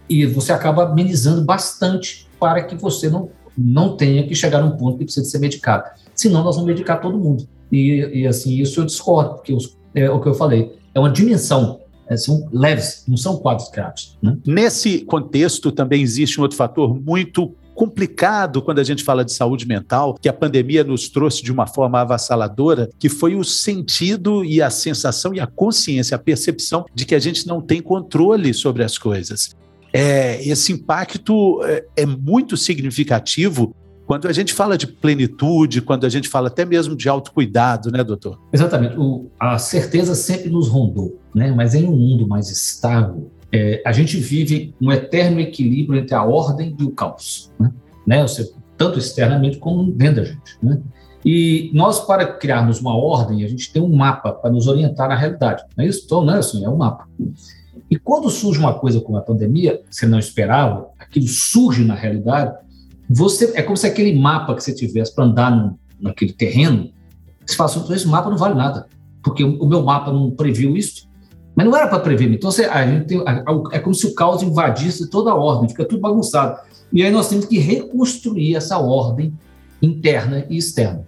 e 0.09 0.27
você 0.27 0.53
acaba 0.53 0.85
amenizando 0.85 1.43
bastante 1.43 2.29
para 2.39 2.63
que 2.63 2.77
você 2.77 3.09
não, 3.09 3.31
não 3.57 3.97
tenha 3.97 4.27
que 4.27 4.35
chegar 4.35 4.63
num 4.63 4.77
ponto 4.77 4.99
que 4.99 5.05
precisa 5.05 5.27
ser 5.27 5.39
medicado. 5.39 5.91
Senão, 6.15 6.45
nós 6.45 6.55
vamos 6.55 6.69
medicar 6.69 7.01
todo 7.01 7.19
mundo. 7.19 7.49
E, 7.73 8.21
e 8.21 8.27
assim, 8.27 8.61
isso 8.61 8.81
eu 8.81 8.85
discordo, 8.85 9.37
porque 9.37 9.53
os, 9.53 9.77
é 9.95 10.09
o 10.11 10.21
que 10.21 10.29
eu 10.29 10.35
falei, 10.35 10.73
é 10.95 11.01
uma 11.01 11.11
dimensão 11.11 11.81
são 12.15 12.47
leves, 12.53 13.05
não 13.09 13.17
são 13.17 13.39
quadros 13.39 13.71
graves. 13.71 14.17
Né? 14.23 14.37
Nesse 14.47 15.01
contexto, 15.01 15.73
também 15.73 16.03
existe 16.03 16.39
um 16.39 16.43
outro 16.43 16.57
fator 16.57 16.95
muito 16.95 17.55
complicado 17.75 18.63
quando 18.63 18.79
a 18.79 18.85
gente 18.85 19.05
fala 19.05 19.25
de 19.25 19.33
saúde 19.33 19.67
mental, 19.67 20.15
que 20.15 20.29
a 20.29 20.33
pandemia 20.33 20.83
nos 20.83 21.09
trouxe 21.09 21.43
de 21.43 21.53
uma 21.53 21.67
forma 21.67 22.01
avassaladora, 22.01 22.89
que 22.99 23.09
foi 23.09 23.35
o 23.35 23.45
sentido 23.45 24.45
e 24.45 24.63
a 24.63 24.71
sensação 24.71 25.35
e 25.35 25.41
a 25.41 25.47
consciência, 25.47 26.15
a 26.15 26.19
percepção 26.19 26.87
de 26.95 27.05
que 27.05 27.15
a 27.15 27.19
gente 27.19 27.47
não 27.47 27.61
tem 27.61 27.83
controle 27.83 28.55
sobre 28.55 28.83
as 28.83 28.97
coisas. 28.97 29.55
É, 29.93 30.43
esse 30.47 30.73
impacto 30.73 31.63
é, 31.65 31.85
é 31.99 32.07
muito 32.07 32.57
significativo 32.57 33.75
quando 34.07 34.29
a 34.29 34.33
gente 34.33 34.55
fala 34.55 34.79
de 34.79 34.87
plenitude, 34.87 35.83
quando 35.83 36.07
a 36.07 36.09
gente 36.09 36.29
fala 36.29 36.47
até 36.47 36.65
mesmo 36.65 36.95
de 36.95 37.09
autocuidado, 37.09 37.91
né, 37.91 38.05
doutor? 38.05 38.41
Exatamente. 38.53 38.97
O, 38.97 39.29
a 39.39 39.59
certeza 39.59 40.15
sempre 40.15 40.49
nos 40.49 40.69
rondou, 40.69 41.21
né? 41.35 41.51
mas 41.51 41.75
em 41.75 41.85
um 41.85 41.97
mundo 41.97 42.27
mais 42.27 42.49
estável, 42.49 43.31
é, 43.53 43.83
a 43.85 43.93
gente 43.93 44.17
vive 44.19 44.75
um 44.81 44.93
eterno 44.93 45.41
equilíbrio 45.41 46.01
entre 46.01 46.15
a 46.15 46.23
ordem 46.23 46.77
e 46.79 46.85
o 46.85 46.91
caos, 46.91 47.53
né? 47.59 47.73
né? 48.07 48.27
Seja, 48.29 48.51
tanto 48.77 48.99
externamente 48.99 49.59
como 49.59 49.91
dentro 49.91 50.23
da 50.23 50.25
gente. 50.25 50.57
Né? 50.63 50.81
E 51.25 51.71
nós, 51.75 51.99
para 51.99 52.25
criarmos 52.35 52.81
uma 52.81 52.97
ordem, 52.97 53.45
a 53.45 53.49
gente 53.49 53.73
tem 53.73 53.83
um 53.83 53.95
mapa 53.97 54.33
para 54.33 54.51
nos 54.51 54.69
orientar 54.69 55.09
na 55.09 55.17
realidade. 55.17 55.65
Não 55.77 55.85
é 55.85 55.89
isso? 55.89 56.03
Então, 56.05 56.25
não 56.25 56.37
é 56.37 56.39
assim, 56.39 56.65
é 56.65 56.69
um 56.69 56.77
mapa. 56.77 57.09
E 57.91 57.99
quando 57.99 58.31
surge 58.31 58.61
uma 58.61 58.75
coisa 58.75 59.01
como 59.01 59.19
a 59.19 59.23
pandemia, 59.23 59.81
você 59.91 60.07
não 60.07 60.19
esperava, 60.19 60.89
aquilo 60.99 61.27
surge 61.27 61.85
na 61.85 61.95
realidade, 61.95 62.55
você 63.09 63.53
é 63.55 63.63
como 63.63 63.77
se 63.77 63.87
aquele 63.87 64.19
mapa 64.19 64.55
que 64.55 64.63
você 64.63 64.75
tivesse 64.75 65.15
para 65.15 65.25
andar 65.25 65.51
no, 65.51 65.79
naquele 66.01 66.33
terreno, 66.33 66.91
você 67.45 67.55
fala 67.55 67.71
assim, 67.71 67.93
esse 67.93 68.09
mapa 68.09 68.29
não 68.29 68.37
vale 68.37 68.55
nada, 68.55 68.87
porque 69.23 69.45
o, 69.45 69.67
meu 69.67 69.83
mapa 69.83 70.13
não 70.13 70.31
previu 70.31 70.77
isso, 70.77 71.09
mas 71.55 71.67
não 71.67 71.77
era 71.77 71.87
para 71.87 72.01
prever. 72.01 72.31
Então, 72.33 72.51
você, 72.51 72.65
a 72.65 72.87
gente 72.87 73.07
tem, 73.07 73.23
a, 73.27 73.31
a, 73.31 73.63
é 73.73 73.79
como 73.79 73.95
se 73.95 74.07
o 74.07 74.15
caos 74.15 74.43
invadisse 74.43 75.09
toda 75.09 75.31
a 75.31 75.35
ordem, 75.35 75.69
fica 75.69 75.85
tudo 75.85 76.01
bagunçado. 76.01 76.61
E 76.93 77.03
aí 77.03 77.11
nós 77.11 77.29
temos 77.29 77.47
que 77.47 77.59
reconstruir 77.59 78.57
essa 78.57 78.79
ordem 78.79 79.33
interna 79.81 80.45
e 80.51 80.57
externa. 80.57 81.05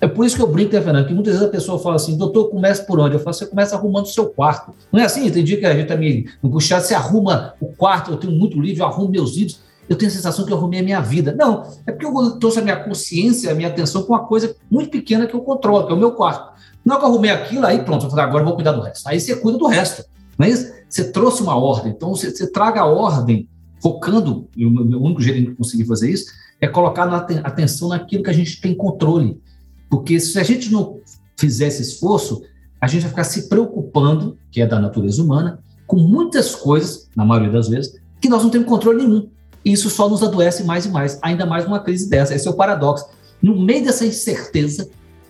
É 0.00 0.06
por 0.06 0.24
isso 0.24 0.36
que 0.36 0.42
eu 0.42 0.46
brinco, 0.46 0.72
né, 0.72 0.80
Fernando? 0.80 1.08
Que 1.08 1.14
muitas 1.14 1.34
vezes 1.34 1.48
a 1.48 1.50
pessoa 1.50 1.78
fala 1.78 1.96
assim, 1.96 2.16
doutor, 2.16 2.48
começa 2.50 2.84
por 2.84 3.00
onde? 3.00 3.16
Eu 3.16 3.20
falo, 3.20 3.34
você 3.34 3.46
começa 3.46 3.74
arrumando 3.74 4.04
o 4.04 4.08
seu 4.08 4.26
quarto. 4.26 4.72
Não 4.92 5.00
é 5.00 5.04
assim? 5.04 5.28
Tem 5.28 5.42
dia 5.42 5.58
que 5.58 5.66
a 5.66 5.74
gente 5.74 5.88
também, 5.88 6.22
tá 6.22 6.30
no 6.40 6.50
puxado, 6.50 6.84
você 6.84 6.94
arruma 6.94 7.54
o 7.60 7.66
quarto, 7.66 8.12
eu 8.12 8.16
tenho 8.16 8.32
muito 8.32 8.60
livro, 8.60 8.82
eu 8.82 8.86
arrumo 8.86 9.10
meus 9.10 9.36
livros 9.36 9.60
eu 9.88 9.96
tenho 9.96 10.10
a 10.10 10.14
sensação 10.14 10.44
que 10.44 10.52
eu 10.52 10.56
arrumei 10.56 10.80
a 10.80 10.82
minha 10.82 11.00
vida. 11.00 11.34
Não, 11.34 11.64
é 11.86 11.92
porque 11.92 12.06
eu 12.06 12.38
trouxe 12.38 12.58
a 12.58 12.62
minha 12.62 12.76
consciência, 12.76 13.50
a 13.50 13.54
minha 13.54 13.68
atenção 13.68 14.02
com 14.02 14.12
uma 14.12 14.24
coisa 14.26 14.54
muito 14.70 14.90
pequena 14.90 15.26
que 15.26 15.34
eu 15.34 15.40
controlo, 15.40 15.86
que 15.86 15.92
é 15.92 15.94
o 15.94 15.98
meu 15.98 16.12
quarto. 16.12 16.58
Não 16.84 16.96
é 16.96 16.98
que 16.98 17.04
eu 17.04 17.08
arrumei 17.08 17.30
aquilo, 17.30 17.66
aí 17.66 17.82
pronto, 17.82 18.06
eu 18.06 18.10
falei, 18.10 18.24
agora 18.24 18.42
eu 18.42 18.46
vou 18.46 18.54
cuidar 18.54 18.72
do 18.72 18.80
resto. 18.80 19.08
Aí 19.08 19.20
você 19.20 19.36
cuida 19.36 19.58
do 19.58 19.66
resto. 19.66 20.04
Mas 20.36 20.72
você 20.88 21.10
trouxe 21.10 21.42
uma 21.42 21.56
ordem, 21.56 21.92
então 21.92 22.14
você, 22.14 22.30
você 22.30 22.50
traga 22.50 22.80
a 22.80 22.86
ordem, 22.86 23.48
focando, 23.82 24.48
e 24.56 24.64
o, 24.64 24.70
meu, 24.70 25.02
único 25.02 25.20
jeito 25.20 25.50
de 25.50 25.56
conseguir 25.56 25.84
fazer 25.84 26.10
isso 26.10 26.32
é 26.60 26.66
colocar 26.66 27.06
na, 27.06 27.16
atenção 27.16 27.88
naquilo 27.88 28.22
que 28.22 28.30
a 28.30 28.34
gente 28.34 28.60
tem 28.60 28.74
controle. 28.74 29.40
Porque 29.88 30.18
se 30.20 30.38
a 30.38 30.42
gente 30.42 30.70
não 30.70 31.00
fizer 31.36 31.68
esse 31.68 31.82
esforço, 31.82 32.42
a 32.80 32.86
gente 32.86 33.02
vai 33.02 33.10
ficar 33.10 33.24
se 33.24 33.48
preocupando, 33.48 34.36
que 34.50 34.60
é 34.60 34.66
da 34.66 34.78
natureza 34.78 35.22
humana, 35.22 35.60
com 35.86 35.96
muitas 35.96 36.54
coisas, 36.54 37.08
na 37.16 37.24
maioria 37.24 37.52
das 37.52 37.68
vezes, 37.68 37.94
que 38.20 38.28
nós 38.28 38.42
não 38.42 38.50
temos 38.50 38.68
controle 38.68 39.04
nenhum. 39.04 39.28
E 39.68 39.72
isso 39.72 39.90
só 39.90 40.08
nos 40.08 40.22
adoece 40.22 40.64
mais 40.64 40.86
e 40.86 40.88
mais, 40.88 41.18
ainda 41.20 41.44
mais 41.44 41.66
numa 41.66 41.78
crise 41.78 42.08
dessa. 42.08 42.34
Esse 42.34 42.48
é 42.48 42.50
o 42.50 42.54
paradoxo. 42.54 43.04
No 43.42 43.54
meio 43.60 43.84
dessa 43.84 44.06
incerteza, 44.06 44.88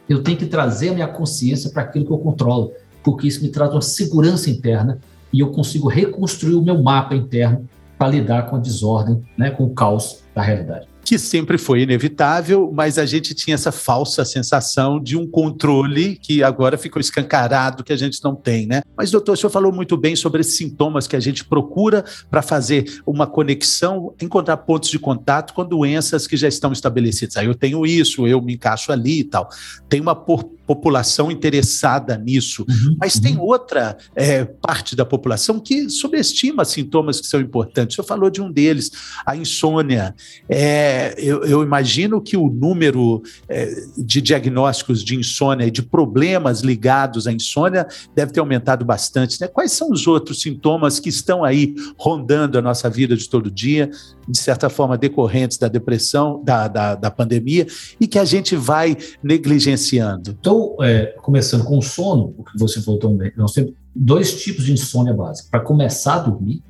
eu 0.08 0.22
tenho 0.22 0.38
que 0.38 0.46
trazer 0.46 0.90
a 0.90 0.94
minha 0.94 1.08
consciência 1.08 1.70
para 1.70 1.82
aquilo 1.82 2.06
que 2.06 2.12
eu 2.12 2.18
controlo, 2.18 2.70
porque 3.02 3.26
isso 3.26 3.42
me 3.42 3.48
traz 3.48 3.72
uma 3.72 3.82
segurança 3.82 4.48
interna 4.48 5.00
e 5.32 5.40
eu 5.40 5.50
consigo 5.50 5.88
reconstruir 5.88 6.54
o 6.54 6.62
meu 6.62 6.80
mapa 6.80 7.16
interno 7.16 7.68
para 7.98 8.12
lidar 8.12 8.48
com 8.48 8.54
a 8.54 8.60
desordem, 8.60 9.20
né, 9.36 9.50
com 9.50 9.64
o 9.64 9.74
caos 9.74 10.20
da 10.38 10.44
realidade 10.44 10.88
que 11.08 11.18
sempre 11.18 11.56
foi 11.56 11.80
inevitável, 11.80 12.70
mas 12.70 12.98
a 12.98 13.06
gente 13.06 13.34
tinha 13.34 13.54
essa 13.54 13.72
falsa 13.72 14.26
sensação 14.26 15.00
de 15.00 15.16
um 15.16 15.26
controle 15.26 16.16
que 16.16 16.42
agora 16.42 16.76
ficou 16.76 17.00
escancarado 17.00 17.82
que 17.82 17.94
a 17.94 17.96
gente 17.96 18.22
não 18.22 18.34
tem, 18.34 18.66
né? 18.66 18.82
Mas, 18.94 19.10
doutor, 19.10 19.32
o 19.32 19.36
senhor 19.36 19.48
falou 19.48 19.72
muito 19.72 19.96
bem 19.96 20.14
sobre 20.14 20.42
esses 20.42 20.58
sintomas 20.58 21.06
que 21.06 21.16
a 21.16 21.20
gente 21.20 21.46
procura 21.46 22.04
para 22.30 22.42
fazer 22.42 23.00
uma 23.06 23.26
conexão, 23.26 24.14
encontrar 24.20 24.58
pontos 24.58 24.90
de 24.90 24.98
contato 24.98 25.54
com 25.54 25.64
doenças 25.64 26.26
que 26.26 26.36
já 26.36 26.46
estão 26.46 26.72
estabelecidas. 26.72 27.38
Aí 27.38 27.46
eu 27.46 27.54
tenho 27.54 27.86
isso, 27.86 28.26
eu 28.26 28.42
me 28.42 28.52
encaixo 28.52 28.92
ali 28.92 29.20
e 29.20 29.24
tal. 29.24 29.48
Tem 29.88 30.02
uma 30.02 30.14
população 30.14 31.30
interessada 31.30 32.18
nisso, 32.18 32.66
uhum, 32.68 32.96
mas 33.00 33.14
uhum. 33.14 33.22
tem 33.22 33.38
outra 33.38 33.96
é, 34.14 34.44
parte 34.44 34.94
da 34.94 35.06
população 35.06 35.58
que 35.58 35.88
subestima 35.88 36.66
sintomas 36.66 37.18
que 37.18 37.26
são 37.26 37.40
importantes. 37.40 37.94
O 37.94 37.96
senhor 37.96 38.06
falou 38.06 38.28
de 38.28 38.42
um 38.42 38.52
deles, 38.52 38.90
a 39.24 39.34
insônia. 39.34 40.14
É, 40.48 41.14
eu, 41.18 41.44
eu, 41.44 41.62
imagino 41.62 42.20
que 42.20 42.36
o 42.36 42.48
número 42.48 43.22
é, 43.48 43.70
de 43.96 44.20
diagnósticos 44.20 45.04
de 45.04 45.14
insônia 45.14 45.66
e 45.66 45.70
de 45.70 45.82
problemas 45.82 46.60
ligados 46.60 47.26
à 47.26 47.32
insônia 47.32 47.86
deve 48.14 48.32
ter 48.32 48.40
aumentado 48.40 48.84
bastante. 48.84 49.40
Né? 49.40 49.46
Quais 49.46 49.72
são 49.72 49.90
os 49.90 50.06
outros 50.06 50.40
sintomas 50.40 50.98
que 50.98 51.08
estão 51.08 51.44
aí 51.44 51.74
rondando 51.98 52.58
a 52.58 52.62
nossa 52.62 52.88
vida 52.88 53.16
de 53.16 53.28
todo 53.28 53.50
dia, 53.50 53.90
de 54.26 54.38
certa 54.38 54.68
forma 54.68 54.96
decorrentes 54.96 55.58
da 55.58 55.68
depressão, 55.68 56.42
da, 56.42 56.66
da, 56.66 56.94
da 56.94 57.10
pandemia, 57.10 57.66
e 58.00 58.06
que 58.06 58.18
a 58.18 58.24
gente 58.24 58.56
vai 58.56 58.96
negligenciando? 59.22 60.36
Então, 60.40 60.76
é, 60.80 61.14
começando 61.18 61.64
com 61.64 61.78
o 61.78 61.82
sono, 61.82 62.34
o 62.38 62.44
que 62.44 62.58
você 62.58 62.80
falou 62.80 62.98
também, 62.98 63.32
nós 63.36 63.52
temos 63.52 63.72
dois 63.94 64.40
tipos 64.42 64.64
de 64.64 64.72
insônia 64.72 65.12
básica. 65.12 65.48
Para 65.50 65.60
começar 65.60 66.14
a 66.14 66.18
dormir, 66.20 66.62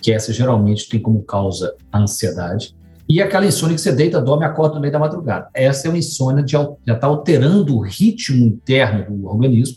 que 0.00 0.12
essa 0.12 0.32
geralmente 0.32 0.88
tem 0.88 1.00
como 1.00 1.22
causa 1.22 1.74
a 1.90 1.98
ansiedade, 1.98 2.76
e 3.08 3.22
aquela 3.22 3.46
insônia 3.46 3.76
que 3.76 3.80
você 3.80 3.92
deita, 3.92 4.20
dorme 4.20 4.44
acorda 4.44 4.74
no 4.74 4.80
meio 4.80 4.92
da 4.92 4.98
madrugada. 4.98 5.48
Essa 5.54 5.86
é 5.86 5.90
uma 5.90 5.98
insônia 5.98 6.42
de 6.42 6.52
já 6.52 6.68
está 6.86 7.06
alterando 7.06 7.76
o 7.76 7.80
ritmo 7.80 8.46
interno 8.46 9.16
do 9.16 9.28
organismo. 9.28 9.76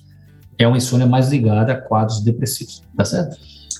É 0.57 0.67
uma 0.67 0.77
insônia 0.77 1.05
mais 1.05 1.29
ligada 1.29 1.73
a 1.73 1.79
quadros 1.79 2.21
depressivos, 2.21 2.83
tá 2.97 3.05
certo? 3.05 3.37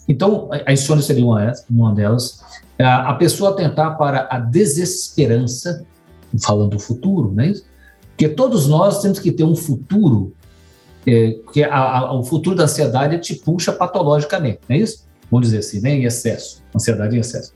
Então, 0.08 0.50
a 0.66 0.72
insônia 0.72 1.04
seria 1.04 1.26
uma, 1.26 1.52
uma 1.70 1.94
delas. 1.94 2.42
A 2.78 3.14
pessoa 3.16 3.56
tentar 3.56 3.92
para 3.92 4.28
a 4.32 4.40
desesperança, 4.40 5.86
falando 6.42 6.72
do 6.72 6.80
futuro, 6.80 7.34
é 7.40 7.48
isso? 7.48 7.66
Porque 8.10 8.30
todos 8.30 8.68
nós 8.68 9.02
temos 9.02 9.20
que 9.20 9.32
ter 9.32 9.44
um 9.44 9.56
futuro, 9.56 10.34
é, 11.08 11.38
que 11.52 11.64
a, 11.64 11.76
a, 11.76 12.14
o 12.14 12.24
futuro 12.24 12.56
da 12.56 12.64
ansiedade 12.64 13.18
te 13.20 13.36
puxa 13.36 13.72
patologicamente, 13.72 14.60
não 14.68 14.76
é 14.76 14.80
isso? 14.80 15.06
Vamos 15.32 15.48
dizer 15.48 15.60
assim, 15.60 15.80
né? 15.80 15.92
em 15.92 16.04
excesso, 16.06 16.62
ansiedade 16.76 17.16
em 17.16 17.20
excesso. 17.20 17.54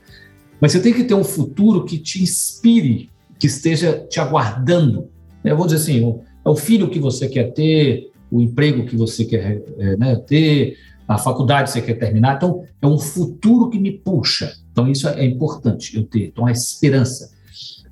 Mas 0.64 0.72
você 0.72 0.80
tem 0.80 0.94
que 0.94 1.04
ter 1.04 1.12
um 1.12 1.22
futuro 1.22 1.84
que 1.84 1.98
te 1.98 2.22
inspire, 2.22 3.10
que 3.38 3.46
esteja 3.46 3.98
te 4.08 4.18
aguardando. 4.18 5.10
Eu 5.44 5.58
vou 5.58 5.66
dizer 5.66 5.76
assim, 5.76 6.18
é 6.42 6.48
o 6.48 6.56
filho 6.56 6.88
que 6.88 6.98
você 6.98 7.28
quer 7.28 7.52
ter, 7.52 8.10
o 8.30 8.40
emprego 8.40 8.86
que 8.86 8.96
você 8.96 9.26
quer 9.26 9.62
é, 9.76 9.94
né, 9.98 10.16
ter, 10.16 10.78
a 11.06 11.18
faculdade 11.18 11.64
que 11.64 11.72
você 11.74 11.82
quer 11.82 11.98
terminar. 11.98 12.36
Então, 12.36 12.64
é 12.80 12.86
um 12.86 12.98
futuro 12.98 13.68
que 13.68 13.78
me 13.78 13.92
puxa. 13.92 14.54
Então, 14.72 14.90
isso 14.90 15.06
é 15.06 15.26
importante 15.26 15.98
eu 15.98 16.04
ter. 16.04 16.28
Então, 16.28 16.46
a 16.46 16.50
esperança. 16.50 17.30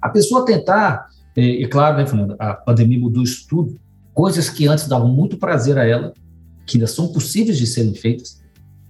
A 0.00 0.09
pessoa 0.09 0.47
tentar, 0.47 1.11
é, 1.37 1.43
e 1.43 1.67
claro, 1.67 1.99
né, 1.99 2.07
Fernando, 2.07 2.37
a 2.38 2.55
pandemia 2.55 2.99
mudou 2.99 3.23
isso 3.23 3.47
tudo, 3.50 3.79
coisas 4.14 4.49
que 4.49 4.67
antes 4.67 4.88
davam 4.88 5.09
muito 5.09 5.37
prazer 5.37 5.76
a 5.76 5.85
ela, 5.85 6.14
que 6.64 6.79
ainda 6.79 6.87
são 6.87 7.12
possíveis 7.12 7.59
de 7.59 7.67
serem 7.67 7.93
feitas, 7.93 8.41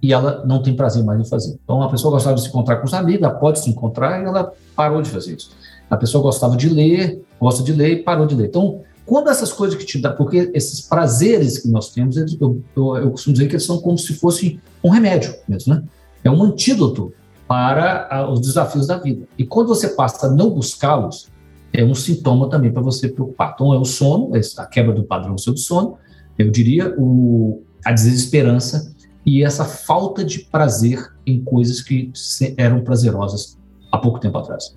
e 0.03 0.11
ela 0.11 0.43
não 0.45 0.61
tem 0.61 0.75
prazer 0.75 1.01
mais 1.01 1.21
em 1.21 1.23
fazer. 1.23 1.57
Então, 1.63 1.81
a 1.81 1.89
pessoa 1.89 2.11
gostava 2.11 2.35
de 2.35 2.41
se 2.41 2.49
encontrar 2.49 2.75
com 2.75 2.85
os 2.85 2.93
amigos, 2.93 3.23
ela 3.23 3.33
pode 3.33 3.59
se 3.59 3.69
encontrar 3.69 4.21
e 4.21 4.25
ela 4.25 4.51
parou 4.75 5.01
de 5.01 5.09
fazer 5.09 5.37
isso. 5.37 5.51
A 5.89 5.95
pessoa 5.95 6.21
gostava 6.21 6.57
de 6.57 6.67
ler, 6.67 7.23
gosta 7.39 7.63
de 7.63 7.71
ler 7.71 7.93
e 7.93 8.03
parou 8.03 8.27
de 8.27 8.35
ler. 8.35 8.47
Então, 8.47 8.81
quando 9.05 9.29
essas 9.29 9.53
coisas 9.53 9.77
que 9.77 9.85
te 9.85 10.01
dá, 10.01 10.11
porque 10.11 10.51
esses 10.53 10.81
prazeres 10.81 11.57
que 11.57 11.69
nós 11.69 11.89
temos, 11.89 12.17
eu, 12.17 12.61
eu, 12.75 12.97
eu 12.97 13.11
costumo 13.11 13.33
dizer 13.33 13.47
que 13.47 13.53
eles 13.53 13.65
são 13.65 13.79
como 13.79 13.97
se 13.97 14.13
fosse 14.15 14.59
um 14.83 14.89
remédio 14.89 15.33
mesmo, 15.47 15.73
né? 15.73 15.83
É 16.21 16.29
um 16.29 16.43
antídoto 16.43 17.13
para 17.47 18.07
a, 18.11 18.29
os 18.29 18.41
desafios 18.41 18.87
da 18.87 18.97
vida. 18.97 19.25
E 19.37 19.45
quando 19.45 19.67
você 19.67 19.87
passa 19.87 20.27
a 20.27 20.29
não 20.29 20.49
buscá-los, 20.49 21.29
é 21.71 21.83
um 21.83 21.95
sintoma 21.95 22.49
também 22.49 22.73
para 22.73 22.81
você 22.81 23.07
preocupar. 23.07 23.53
Então, 23.55 23.73
é 23.73 23.77
o 23.77 23.85
sono, 23.85 24.31
a 24.57 24.65
quebra 24.65 24.93
do 24.93 25.03
padrão 25.03 25.37
seu 25.37 25.53
do 25.53 25.59
sono, 25.59 25.97
eu 26.37 26.51
diria, 26.51 26.93
o, 26.97 27.61
a 27.85 27.93
desesperança 27.93 28.93
e 29.25 29.43
essa 29.43 29.65
falta 29.65 30.23
de 30.23 30.39
prazer 30.39 31.13
em 31.25 31.43
coisas 31.43 31.81
que 31.81 32.11
eram 32.57 32.83
prazerosas 32.83 33.57
há 33.91 33.97
pouco 33.97 34.19
tempo 34.19 34.37
atrás. 34.37 34.75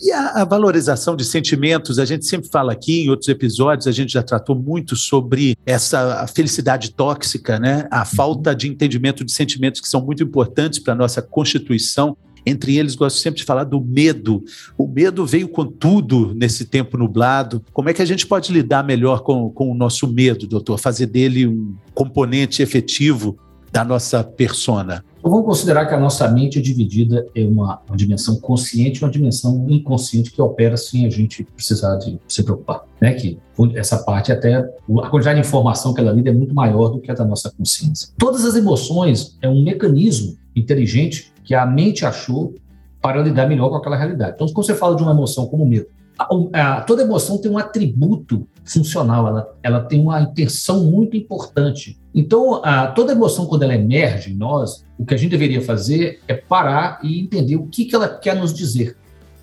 E 0.00 0.12
a, 0.12 0.42
a, 0.42 0.44
valorização 0.44 1.16
de 1.16 1.24
sentimentos, 1.24 1.98
a 1.98 2.04
gente 2.04 2.26
sempre 2.26 2.48
fala 2.48 2.72
aqui 2.72 3.04
em 3.04 3.10
outros 3.10 3.28
episódios, 3.28 3.86
a 3.86 3.92
gente 3.92 4.12
já 4.12 4.22
tratou 4.22 4.54
muito 4.54 4.94
sobre 4.94 5.56
essa 5.66 6.26
felicidade 6.28 6.92
tóxica, 6.92 7.58
né? 7.58 7.88
A 7.90 8.04
falta 8.04 8.54
de 8.54 8.68
entendimento 8.68 9.24
de 9.24 9.32
sentimentos 9.32 9.80
que 9.80 9.88
são 9.88 10.04
muito 10.04 10.22
importantes 10.22 10.78
para 10.78 10.92
a 10.92 10.96
nossa 10.96 11.20
constituição 11.20 12.16
Entre 12.46 12.76
eles, 12.76 12.94
gosto 12.94 13.18
sempre 13.18 13.40
de 13.40 13.44
falar 13.44 13.64
do 13.64 13.80
medo. 13.80 14.44
O 14.76 14.86
medo 14.86 15.24
veio 15.24 15.48
com 15.48 15.64
tudo 15.64 16.34
nesse 16.34 16.66
tempo 16.66 16.98
nublado. 16.98 17.64
Como 17.72 17.88
é 17.88 17.94
que 17.94 18.02
a 18.02 18.04
gente 18.04 18.26
pode 18.26 18.52
lidar 18.52 18.84
melhor 18.84 19.22
com, 19.22 19.48
com 19.50 19.70
o 19.70 19.74
nosso 19.74 20.06
medo, 20.06 20.46
doutor? 20.46 20.78
Fazer 20.78 21.06
dele 21.06 21.46
um 21.46 21.74
componente 21.94 22.62
efetivo 22.62 23.38
da 23.74 23.84
nossa 23.84 24.22
persona? 24.22 25.04
Vamos 25.20 25.44
considerar 25.44 25.86
que 25.86 25.94
a 25.94 25.98
nossa 25.98 26.28
mente 26.28 26.60
é 26.60 26.62
dividida 26.62 27.26
em 27.34 27.44
uma, 27.48 27.80
uma, 27.88 27.96
dimensão 27.96 28.36
consciente 28.36 29.00
e 29.00 29.04
uma 29.04 29.10
dimensão 29.10 29.66
inconsciente 29.68 30.30
que 30.30 30.40
opera 30.40 30.76
sem 30.76 31.04
a 31.04 31.10
gente 31.10 31.42
precisar 31.42 31.96
de 31.96 32.20
se 32.28 32.44
preocupar. 32.44 32.84
Né? 33.00 33.14
Que 33.14 33.36
essa 33.74 33.98
parte 33.98 34.30
até, 34.30 34.54
a 34.54 35.10
quantidade 35.10 35.40
de 35.40 35.46
informação 35.46 35.92
que 35.92 36.00
ela 36.00 36.12
lida 36.12 36.30
é 36.30 36.32
muito 36.32 36.54
maior 36.54 36.88
do 36.88 37.00
que 37.00 37.10
a 37.10 37.14
da 37.14 37.24
nossa 37.24 37.50
consciência. 37.50 38.10
Todas 38.16 38.44
as 38.44 38.54
emoções 38.54 39.36
é 39.42 39.48
um 39.48 39.64
mecanismo 39.64 40.36
inteligente 40.54 41.32
que 41.42 41.52
a 41.52 41.66
mente 41.66 42.06
achou 42.06 42.54
para 43.02 43.22
lidar 43.22 43.48
melhor 43.48 43.70
com 43.70 43.76
aquela 43.76 43.96
realidade. 43.96 44.34
Então, 44.36 44.46
quando 44.52 44.66
você 44.66 44.74
fala 44.74 44.94
de 44.94 45.02
uma 45.02 45.12
emoção 45.12 45.46
como 45.46 45.66
medo, 45.66 45.86
a, 46.16 46.76
a, 46.76 46.80
toda 46.82 47.02
emoção 47.02 47.38
tem 47.38 47.50
um 47.50 47.58
atributo 47.58 48.46
funcional, 48.64 49.28
ela, 49.28 49.54
ela 49.62 49.80
tem 49.80 50.00
uma 50.00 50.20
intenção 50.20 50.84
muito 50.84 51.16
importante. 51.16 51.98
Então, 52.14 52.64
a, 52.64 52.86
toda 52.88 53.12
emoção, 53.12 53.46
quando 53.46 53.62
ela 53.62 53.74
emerge 53.74 54.32
em 54.32 54.36
nós, 54.36 54.84
o 54.98 55.04
que 55.04 55.14
a 55.14 55.16
gente 55.16 55.30
deveria 55.30 55.60
fazer 55.60 56.20
é 56.26 56.34
parar 56.34 57.00
e 57.02 57.20
entender 57.20 57.56
o 57.56 57.66
que, 57.66 57.84
que 57.84 57.94
ela 57.94 58.08
quer 58.08 58.36
nos 58.36 58.54
dizer. 58.54 58.96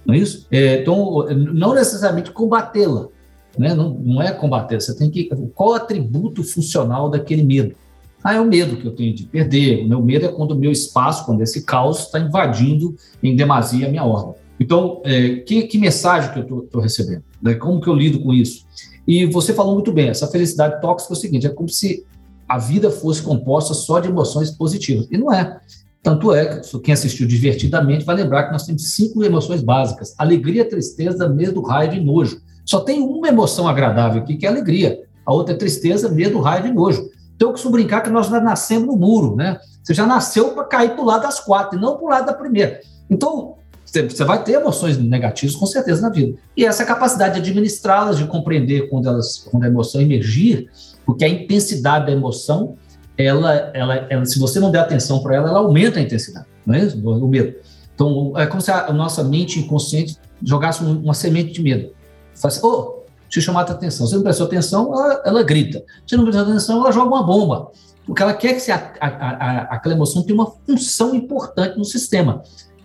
Não 0.05 0.15
é 0.15 0.17
isso? 0.17 0.47
É, 0.51 0.81
então, 0.81 1.25
não 1.53 1.75
necessariamente 1.75 2.31
combatê-la. 2.31 3.07
Né? 3.57 3.73
Não, 3.73 3.89
não 3.89 4.21
é 4.21 4.31
combater, 4.31 4.81
você 4.81 4.95
tem 4.95 5.09
que. 5.09 5.29
Qual 5.53 5.71
o 5.71 5.73
atributo 5.73 6.43
funcional 6.43 7.09
daquele 7.09 7.43
medo? 7.43 7.75
Ah, 8.23 8.35
é 8.35 8.39
o 8.39 8.45
medo 8.45 8.77
que 8.77 8.85
eu 8.85 8.95
tenho 8.95 9.13
de 9.13 9.25
perder. 9.25 9.83
O 9.83 9.87
meu 9.87 10.01
medo 10.01 10.25
é 10.25 10.29
quando 10.29 10.51
o 10.51 10.55
meu 10.55 10.71
espaço, 10.71 11.25
quando 11.25 11.41
esse 11.41 11.63
caos 11.65 12.01
está 12.01 12.19
invadindo 12.19 12.95
em 13.21 13.35
demasia 13.35 13.87
a 13.87 13.89
minha 13.89 14.03
ordem. 14.03 14.35
Então, 14.60 15.01
é, 15.03 15.38
que, 15.38 15.63
que, 15.63 15.77
mensagem 15.77 16.31
que 16.31 16.39
eu 16.39 16.63
estou 16.63 16.81
recebendo? 16.81 17.24
Né? 17.41 17.55
Como 17.55 17.81
que 17.81 17.88
eu 17.88 17.96
lido 17.96 18.20
com 18.22 18.31
isso? 18.34 18.65
E 19.08 19.25
você 19.25 19.53
falou 19.53 19.74
muito 19.74 19.91
bem, 19.91 20.10
essa 20.10 20.27
felicidade 20.27 20.79
tóxica 20.81 21.13
é 21.13 21.17
o 21.17 21.20
seguinte, 21.20 21.48
é 21.48 21.50
como 21.50 21.67
se 21.67 22.05
a 22.48 22.58
vida 22.58 22.91
fosse 22.91 23.22
composta 23.22 23.74
só 23.74 24.00
de 24.00 24.10
emoções 24.10 24.51
positivas. 24.51 25.08
E 25.10 25.17
não 25.17 25.34
é. 25.34 25.60
Tanto 26.03 26.34
é 26.34 26.60
que 26.60 26.79
quem 26.79 26.93
assistiu 26.93 27.27
divertidamente 27.27 28.03
vai 28.03 28.15
lembrar 28.15 28.46
que 28.46 28.51
nós 28.51 28.65
temos 28.65 28.93
cinco 28.93 29.24
emoções 29.24 29.62
básicas: 29.62 30.13
alegria, 30.17 30.67
tristeza, 30.67 31.29
medo, 31.29 31.62
raiva 31.62 31.96
e 31.96 32.03
nojo. 32.03 32.41
Só 32.65 32.81
tem 32.81 33.01
uma 33.01 33.27
emoção 33.27 33.67
agradável 33.67 34.22
aqui, 34.22 34.36
que 34.36 34.46
é 34.46 34.50
alegria. 34.50 35.00
A 35.25 35.34
outra 35.34 35.53
é 35.53 35.58
tristeza, 35.58 36.10
medo, 36.10 36.39
raiva 36.39 36.67
e 36.67 36.74
nojo. 36.74 37.10
Então 37.36 37.50
eu 37.50 37.53
costumo 37.53 37.74
brincar 37.74 38.01
que 38.01 38.10
nós 38.10 38.29
nascemos 38.29 38.88
no 38.88 38.96
muro, 38.96 39.36
né? 39.36 39.60
Você 39.84 39.93
já 39.93 40.05
nasceu 40.05 40.51
para 40.51 40.63
cair 40.65 40.91
para 40.91 41.01
o 41.01 41.05
lado 41.05 41.24
das 41.24 41.39
quatro, 41.39 41.77
e 41.77 41.81
não 41.81 41.96
para 41.96 42.05
o 42.05 42.10
lado 42.10 42.25
da 42.25 42.34
primeira. 42.34 42.81
Então, 43.10 43.55
você 43.91 44.24
vai 44.24 44.41
ter 44.43 44.53
emoções 44.53 44.98
negativas, 44.98 45.55
com 45.55 45.65
certeza, 45.65 46.01
na 46.01 46.10
vida. 46.10 46.38
E 46.55 46.65
essa 46.65 46.86
capacidade 46.86 47.36
de 47.36 47.50
administrá-las, 47.50 48.17
de 48.17 48.25
compreender 48.25 48.89
quando, 48.89 49.07
elas, 49.07 49.45
quando 49.51 49.63
a 49.63 49.67
emoção 49.67 50.01
emergir, 50.01 50.69
porque 51.05 51.25
a 51.25 51.29
intensidade 51.29 52.05
da 52.05 52.12
emoção, 52.12 52.75
ela, 53.17 53.53
ela, 53.74 53.95
ela 54.10 54.25
se 54.25 54.39
você 54.39 54.60
não 54.60 54.71
der 54.71 54.79
atenção 54.79 55.21
para 55.21 55.36
ela, 55.36 55.50
ela 55.50 55.60
aumenta 55.60 56.00
a 56.00 56.01
intensidade, 56.01 56.45
não 56.65 56.74
é? 56.74 56.86
O 57.03 57.27
medo. 57.27 57.55
Então, 57.93 58.33
é 58.38 58.48
como 58.48 58.62
se 58.62 58.71
a, 58.71 58.91
nossa 58.93 59.24
mente 59.24 59.60
inconsciente 59.60 60.17
jogasse 60.41 60.83
uma 60.83 61.13
semente 61.13 61.51
de 61.51 61.62
medo. 61.62 61.91
Faz 62.33 62.57
assim, 62.57 62.65
oh, 62.65 63.01
te 63.29 63.41
chamar 63.41 63.62
a 63.62 63.71
atenção. 63.71 64.07
Se 64.07 64.15
não 64.15 64.24
prestou 64.24 64.48
atenção, 64.48 64.93
ela, 64.93 65.21
ela 65.25 65.43
grita. 65.43 65.83
Se 66.07 66.15
não 66.15 66.24
prestou 66.24 66.45
atenção, 66.45 66.79
ela 66.79 66.91
joga 66.91 67.10
uma 67.10 67.24
bomba. 67.24 67.71
Porque 68.05 68.24
ela 68.24 68.33
quer 68.33 68.53
que 68.53 68.71
a, 68.71 68.93
a, 69.00 69.07
a, 69.07 69.62
aquela 69.75 69.95
emoção 69.95 70.24
tenha 70.24 70.36
uma 70.36 70.51
função 70.65 71.13
importante 71.13 71.77
no 71.77 71.86
sistema. 71.86 72.41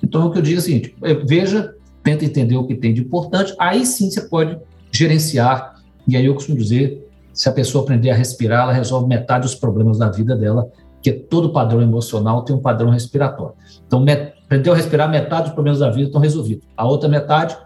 Então, 0.07 0.29
o 0.29 0.31
que 0.31 0.39
eu 0.39 0.43
digo 0.43 0.59
é 0.59 0.61
o 0.61 0.63
seguinte: 0.63 0.95
é, 1.03 1.15
veja, 1.15 1.75
tenta 2.05 2.25
entender 2.25 2.57
o 2.57 2.65
que 2.65 2.77
tem 2.77 2.95
de 2.95 3.01
importante, 3.01 3.53
aí 3.59 3.85
sim 3.85 4.09
você 4.09 4.21
pode 4.21 4.57
gerenciar. 4.93 5.75
E 6.07 6.17
aí 6.17 6.25
eu 6.25 6.35
costumo 6.35 6.57
dizer: 6.57 7.05
se 7.33 7.49
a 7.49 7.53
pessoa 7.53 7.83
aprender 7.83 8.11
a 8.11 8.15
respirar, 8.15 8.63
ela 8.63 8.73
resolve 8.73 9.09
metade 9.09 9.43
dos 9.43 9.57
problemas 9.57 9.99
da 9.99 10.09
vida 10.09 10.37
dela, 10.37 10.71
porque 10.95 11.13
todo 11.13 11.53
padrão 11.53 11.83
emocional 11.83 12.45
tem 12.45 12.55
um 12.55 12.61
padrão 12.61 12.91
respiratório. 12.91 13.55
Então, 13.85 14.05
aprendeu 14.45 14.73
a 14.73 14.77
respirar, 14.77 15.11
metade 15.11 15.47
dos 15.47 15.55
problemas 15.55 15.81
da 15.81 15.91
vida 15.91 16.07
estão 16.07 16.21
resolvidos. 16.21 16.65
A 16.77 16.87
outra 16.87 17.09
metade, 17.09 17.57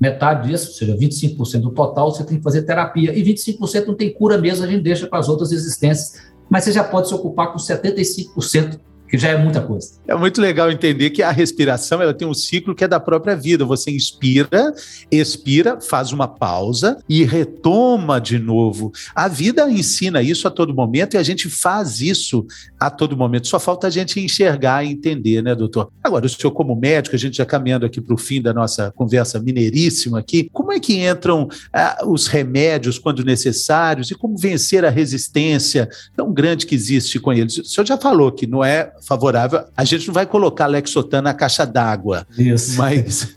metade 0.00 0.48
disso, 0.48 0.70
ou 0.70 0.74
seja, 0.74 0.96
25% 0.96 1.60
do 1.60 1.70
total, 1.70 2.10
você 2.10 2.24
tem 2.24 2.38
que 2.38 2.42
fazer 2.42 2.62
terapia. 2.62 3.16
E 3.16 3.22
25% 3.22 3.86
não 3.86 3.94
tem 3.94 4.12
cura 4.12 4.36
mesmo, 4.36 4.64
a 4.64 4.68
gente 4.68 4.82
deixa 4.82 5.06
para 5.06 5.20
as 5.20 5.28
outras 5.28 5.52
existências. 5.52 6.20
Mas 6.50 6.64
você 6.64 6.72
já 6.72 6.82
pode 6.82 7.06
se 7.06 7.14
ocupar 7.14 7.52
com 7.52 7.58
75% 7.58 8.80
que 9.14 9.18
já 9.18 9.28
é 9.28 9.36
muita 9.36 9.60
coisa. 9.60 9.92
É 10.08 10.14
muito 10.14 10.40
legal 10.40 10.70
entender 10.70 11.10
que 11.10 11.22
a 11.22 11.30
respiração 11.30 12.02
ela 12.02 12.12
tem 12.12 12.26
um 12.26 12.34
ciclo 12.34 12.74
que 12.74 12.82
é 12.82 12.88
da 12.88 12.98
própria 12.98 13.36
vida. 13.36 13.64
Você 13.64 13.90
inspira, 13.90 14.74
expira, 15.10 15.80
faz 15.80 16.10
uma 16.10 16.26
pausa 16.26 16.98
e 17.08 17.22
retoma 17.22 18.20
de 18.20 18.38
novo. 18.38 18.92
A 19.14 19.28
vida 19.28 19.70
ensina 19.70 20.20
isso 20.20 20.48
a 20.48 20.50
todo 20.50 20.74
momento 20.74 21.14
e 21.14 21.16
a 21.16 21.22
gente 21.22 21.48
faz 21.48 22.00
isso 22.00 22.44
a 22.78 22.90
todo 22.90 23.16
momento. 23.16 23.46
Só 23.46 23.60
falta 23.60 23.86
a 23.86 23.90
gente 23.90 24.18
enxergar 24.18 24.84
e 24.84 24.90
entender, 24.90 25.42
né, 25.42 25.54
doutor? 25.54 25.90
Agora, 26.02 26.26
o 26.26 26.28
senhor, 26.28 26.50
como 26.50 26.74
médico, 26.74 27.14
a 27.14 27.18
gente 27.18 27.36
já 27.36 27.46
caminhando 27.46 27.86
aqui 27.86 28.00
para 28.00 28.14
o 28.14 28.18
fim 28.18 28.42
da 28.42 28.52
nossa 28.52 28.90
conversa 28.96 29.38
mineiríssima 29.38 30.18
aqui, 30.18 30.48
como 30.52 30.72
é 30.72 30.80
que 30.80 31.06
entram 31.06 31.48
ah, 31.72 32.02
os 32.04 32.26
remédios 32.26 32.98
quando 32.98 33.24
necessários 33.24 34.10
e 34.10 34.14
como 34.14 34.36
vencer 34.36 34.84
a 34.84 34.90
resistência 34.90 35.88
tão 36.16 36.32
grande 36.32 36.66
que 36.66 36.74
existe 36.74 37.20
com 37.20 37.32
eles? 37.32 37.58
O 37.58 37.64
senhor 37.64 37.86
já 37.86 37.96
falou 37.96 38.32
que 38.32 38.46
não 38.46 38.64
é 38.64 38.92
favorável. 39.06 39.64
A 39.76 39.84
gente 39.84 40.06
não 40.06 40.14
vai 40.14 40.26
colocar 40.26 40.66
Lexotan 40.66 41.22
na 41.22 41.34
caixa 41.34 41.64
d'água. 41.64 42.26
Isso. 42.36 42.78
Mas 42.78 43.36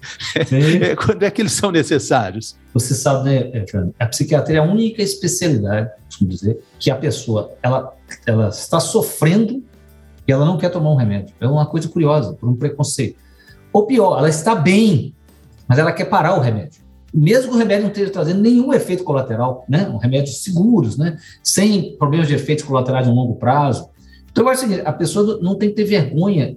quando 1.06 1.24
é 1.24 1.32
que 1.32 1.42
eles 1.42 1.54
são 1.54 1.72
necessários? 1.72 2.56
Você 2.74 2.94
sabe, 2.94 3.30
né, 3.30 3.66
Fernando? 3.66 3.94
A 4.00 4.06
psiquiatria 4.06 4.58
é 4.58 4.60
a 4.60 4.64
única 4.64 5.02
especialidade, 5.02 5.90
costumo 6.06 6.30
dizer, 6.30 6.64
que 6.80 6.92
a 6.92 6.96
pessoa 6.96 7.52
ela, 7.62 7.94
ela 8.26 8.50
está 8.50 8.80
sofrendo 8.80 9.64
e 10.28 10.32
ela 10.32 10.46
não 10.46 10.58
quer 10.58 10.70
tomar 10.70 10.92
um 10.92 10.96
remédio. 10.96 11.34
É 11.40 11.48
uma 11.48 11.66
coisa 11.66 11.88
curiosa, 11.88 12.34
por 12.34 12.50
um 12.50 12.56
preconceito. 12.56 13.18
Ou 13.72 13.86
pior, 13.86 14.18
ela 14.18 14.30
está 14.30 14.56
bem, 14.56 15.14
mas 15.68 15.80
ela 15.80 15.92
quer 15.92 16.06
parar 16.06 16.36
o 16.38 16.42
remédio. 16.42 16.82
Mesmo 17.14 17.52
que 17.52 17.56
o 17.56 17.60
remédio 17.60 17.84
não 17.84 17.92
esteja 17.92 18.12
trazendo 18.12 18.42
nenhum 18.42 18.74
efeito 18.74 19.04
colateral, 19.04 19.66
né? 19.68 19.88
Um 19.88 19.98
remédios 19.98 20.44
seguros, 20.44 20.98
né? 20.98 21.18
Sem 21.42 21.96
problemas 21.98 22.28
de 22.28 22.36
efeitos 22.36 22.66
colaterais 22.66 23.08
a 23.08 23.12
longo 23.12 23.36
prazo. 23.36 23.90
Então, 24.38 24.46
eu 24.46 24.52
acho 24.52 24.68
que 24.68 24.82
a 24.82 24.94
pessoa 24.94 25.40
não 25.42 25.56
tem 25.56 25.70
que 25.70 25.76
ter 25.78 25.84
vergonha, 25.84 26.56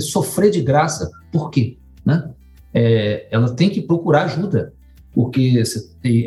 sofrer 0.00 0.48
de 0.48 0.62
graça, 0.62 1.10
por 1.32 1.50
quê? 1.50 1.76
Né? 2.04 2.30
É, 2.72 3.26
ela 3.32 3.52
tem 3.52 3.68
que 3.68 3.82
procurar 3.82 4.26
ajuda, 4.26 4.72
porque 5.12 5.60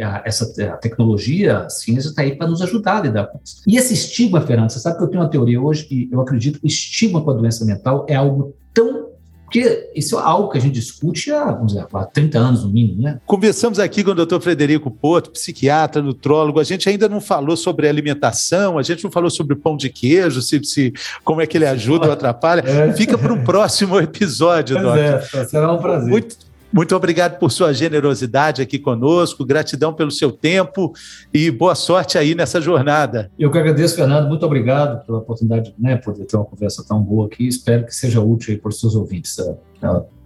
a, 0.03 0.23
essa 0.25 0.77
tecnologia, 0.81 1.59
a 1.59 1.69
ciência 1.69 2.09
está 2.09 2.21
aí 2.21 2.35
para 2.35 2.49
nos 2.49 2.61
ajudar 2.61 2.97
a 2.97 3.01
lidar 3.03 3.27
com 3.27 3.39
isso. 3.41 3.61
E 3.65 3.77
esse 3.77 3.93
estigma, 3.93 4.41
Fernando, 4.41 4.71
você 4.71 4.79
sabe 4.79 4.97
que 4.97 5.03
eu 5.05 5.07
tenho 5.07 5.23
uma 5.23 5.29
teoria 5.29 5.61
hoje 5.61 5.85
que 5.85 6.09
eu 6.11 6.19
acredito 6.19 6.59
que 6.59 6.65
o 6.65 6.67
estigma 6.67 7.23
com 7.23 7.31
a 7.31 7.33
doença 7.33 7.63
mental 7.63 8.05
é 8.09 8.15
algo 8.15 8.53
tão 8.73 9.08
porque 9.49 9.89
isso 9.95 10.15
é 10.15 10.21
algo 10.21 10.49
que 10.49 10.59
a 10.59 10.61
gente 10.61 10.75
discute 10.75 11.31
há, 11.31 11.45
vamos 11.45 11.73
dizer, 11.73 11.87
há 11.91 12.05
30 12.05 12.37
anos 12.37 12.63
no 12.63 12.69
mínimo, 12.69 13.01
né? 13.01 13.19
Conversamos 13.25 13.79
aqui 13.79 14.03
com 14.03 14.11
o 14.11 14.15
doutor 14.15 14.39
Frederico 14.39 14.91
Porto, 14.91 15.31
psiquiatra, 15.31 16.03
nutrólogo. 16.03 16.59
A 16.59 16.63
gente 16.63 16.87
ainda 16.87 17.09
não 17.09 17.19
falou 17.19 17.57
sobre 17.57 17.89
alimentação, 17.89 18.77
a 18.77 18.83
gente 18.83 19.03
não 19.03 19.09
falou 19.09 19.31
sobre 19.31 19.55
pão 19.55 19.75
de 19.75 19.89
queijo, 19.89 20.39
se, 20.43 20.63
se 20.63 20.93
como 21.23 21.41
é 21.41 21.47
que 21.47 21.57
ele 21.57 21.65
ajuda 21.65 22.05
ou 22.05 22.13
atrapalha. 22.13 22.61
É. 22.61 22.93
Fica 22.93 23.17
para 23.17 23.33
um 23.33 23.43
próximo 23.43 23.99
episódio, 23.99 24.75
pois 24.75 24.85
doutor. 24.85 25.39
É, 25.41 25.45
será 25.45 25.73
um 25.73 25.79
prazer. 25.79 26.09
Muito, 26.09 26.37
muito 26.71 26.95
obrigado 26.95 27.39
por 27.39 27.51
sua 27.51 27.73
generosidade 27.73 28.61
aqui 28.61 28.77
conosco, 28.77 29.45
gratidão 29.45 29.93
pelo 29.93 30.11
seu 30.11 30.31
tempo 30.31 30.93
e 31.33 31.49
boa 31.49 31.75
sorte 31.75 32.17
aí 32.17 32.35
nessa 32.35 32.61
jornada. 32.61 33.31
Eu 33.37 33.51
que 33.51 33.57
agradeço, 33.57 33.95
Fernando, 33.95 34.27
muito 34.27 34.45
obrigado 34.45 35.05
pela 35.05 35.19
oportunidade 35.19 35.73
de 35.75 35.81
né, 35.81 35.97
poder 35.97 36.25
ter 36.25 36.35
uma 36.35 36.45
conversa 36.45 36.83
tão 36.87 37.01
boa 37.01 37.25
aqui. 37.25 37.47
Espero 37.47 37.85
que 37.85 37.95
seja 37.95 38.21
útil 38.21 38.59
para 38.59 38.69
os 38.69 38.79
seus 38.79 38.95
ouvintes. 38.95 39.37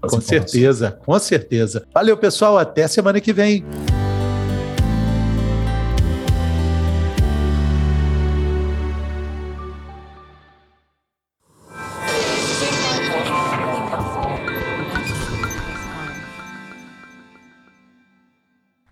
com 0.01 0.21
certeza, 0.21 0.91
com 1.05 1.17
certeza. 1.19 1.85
Valeu, 1.93 2.17
pessoal. 2.17 2.57
Até 2.57 2.87
semana 2.87 3.21
que 3.21 3.31
vem. 3.31 3.63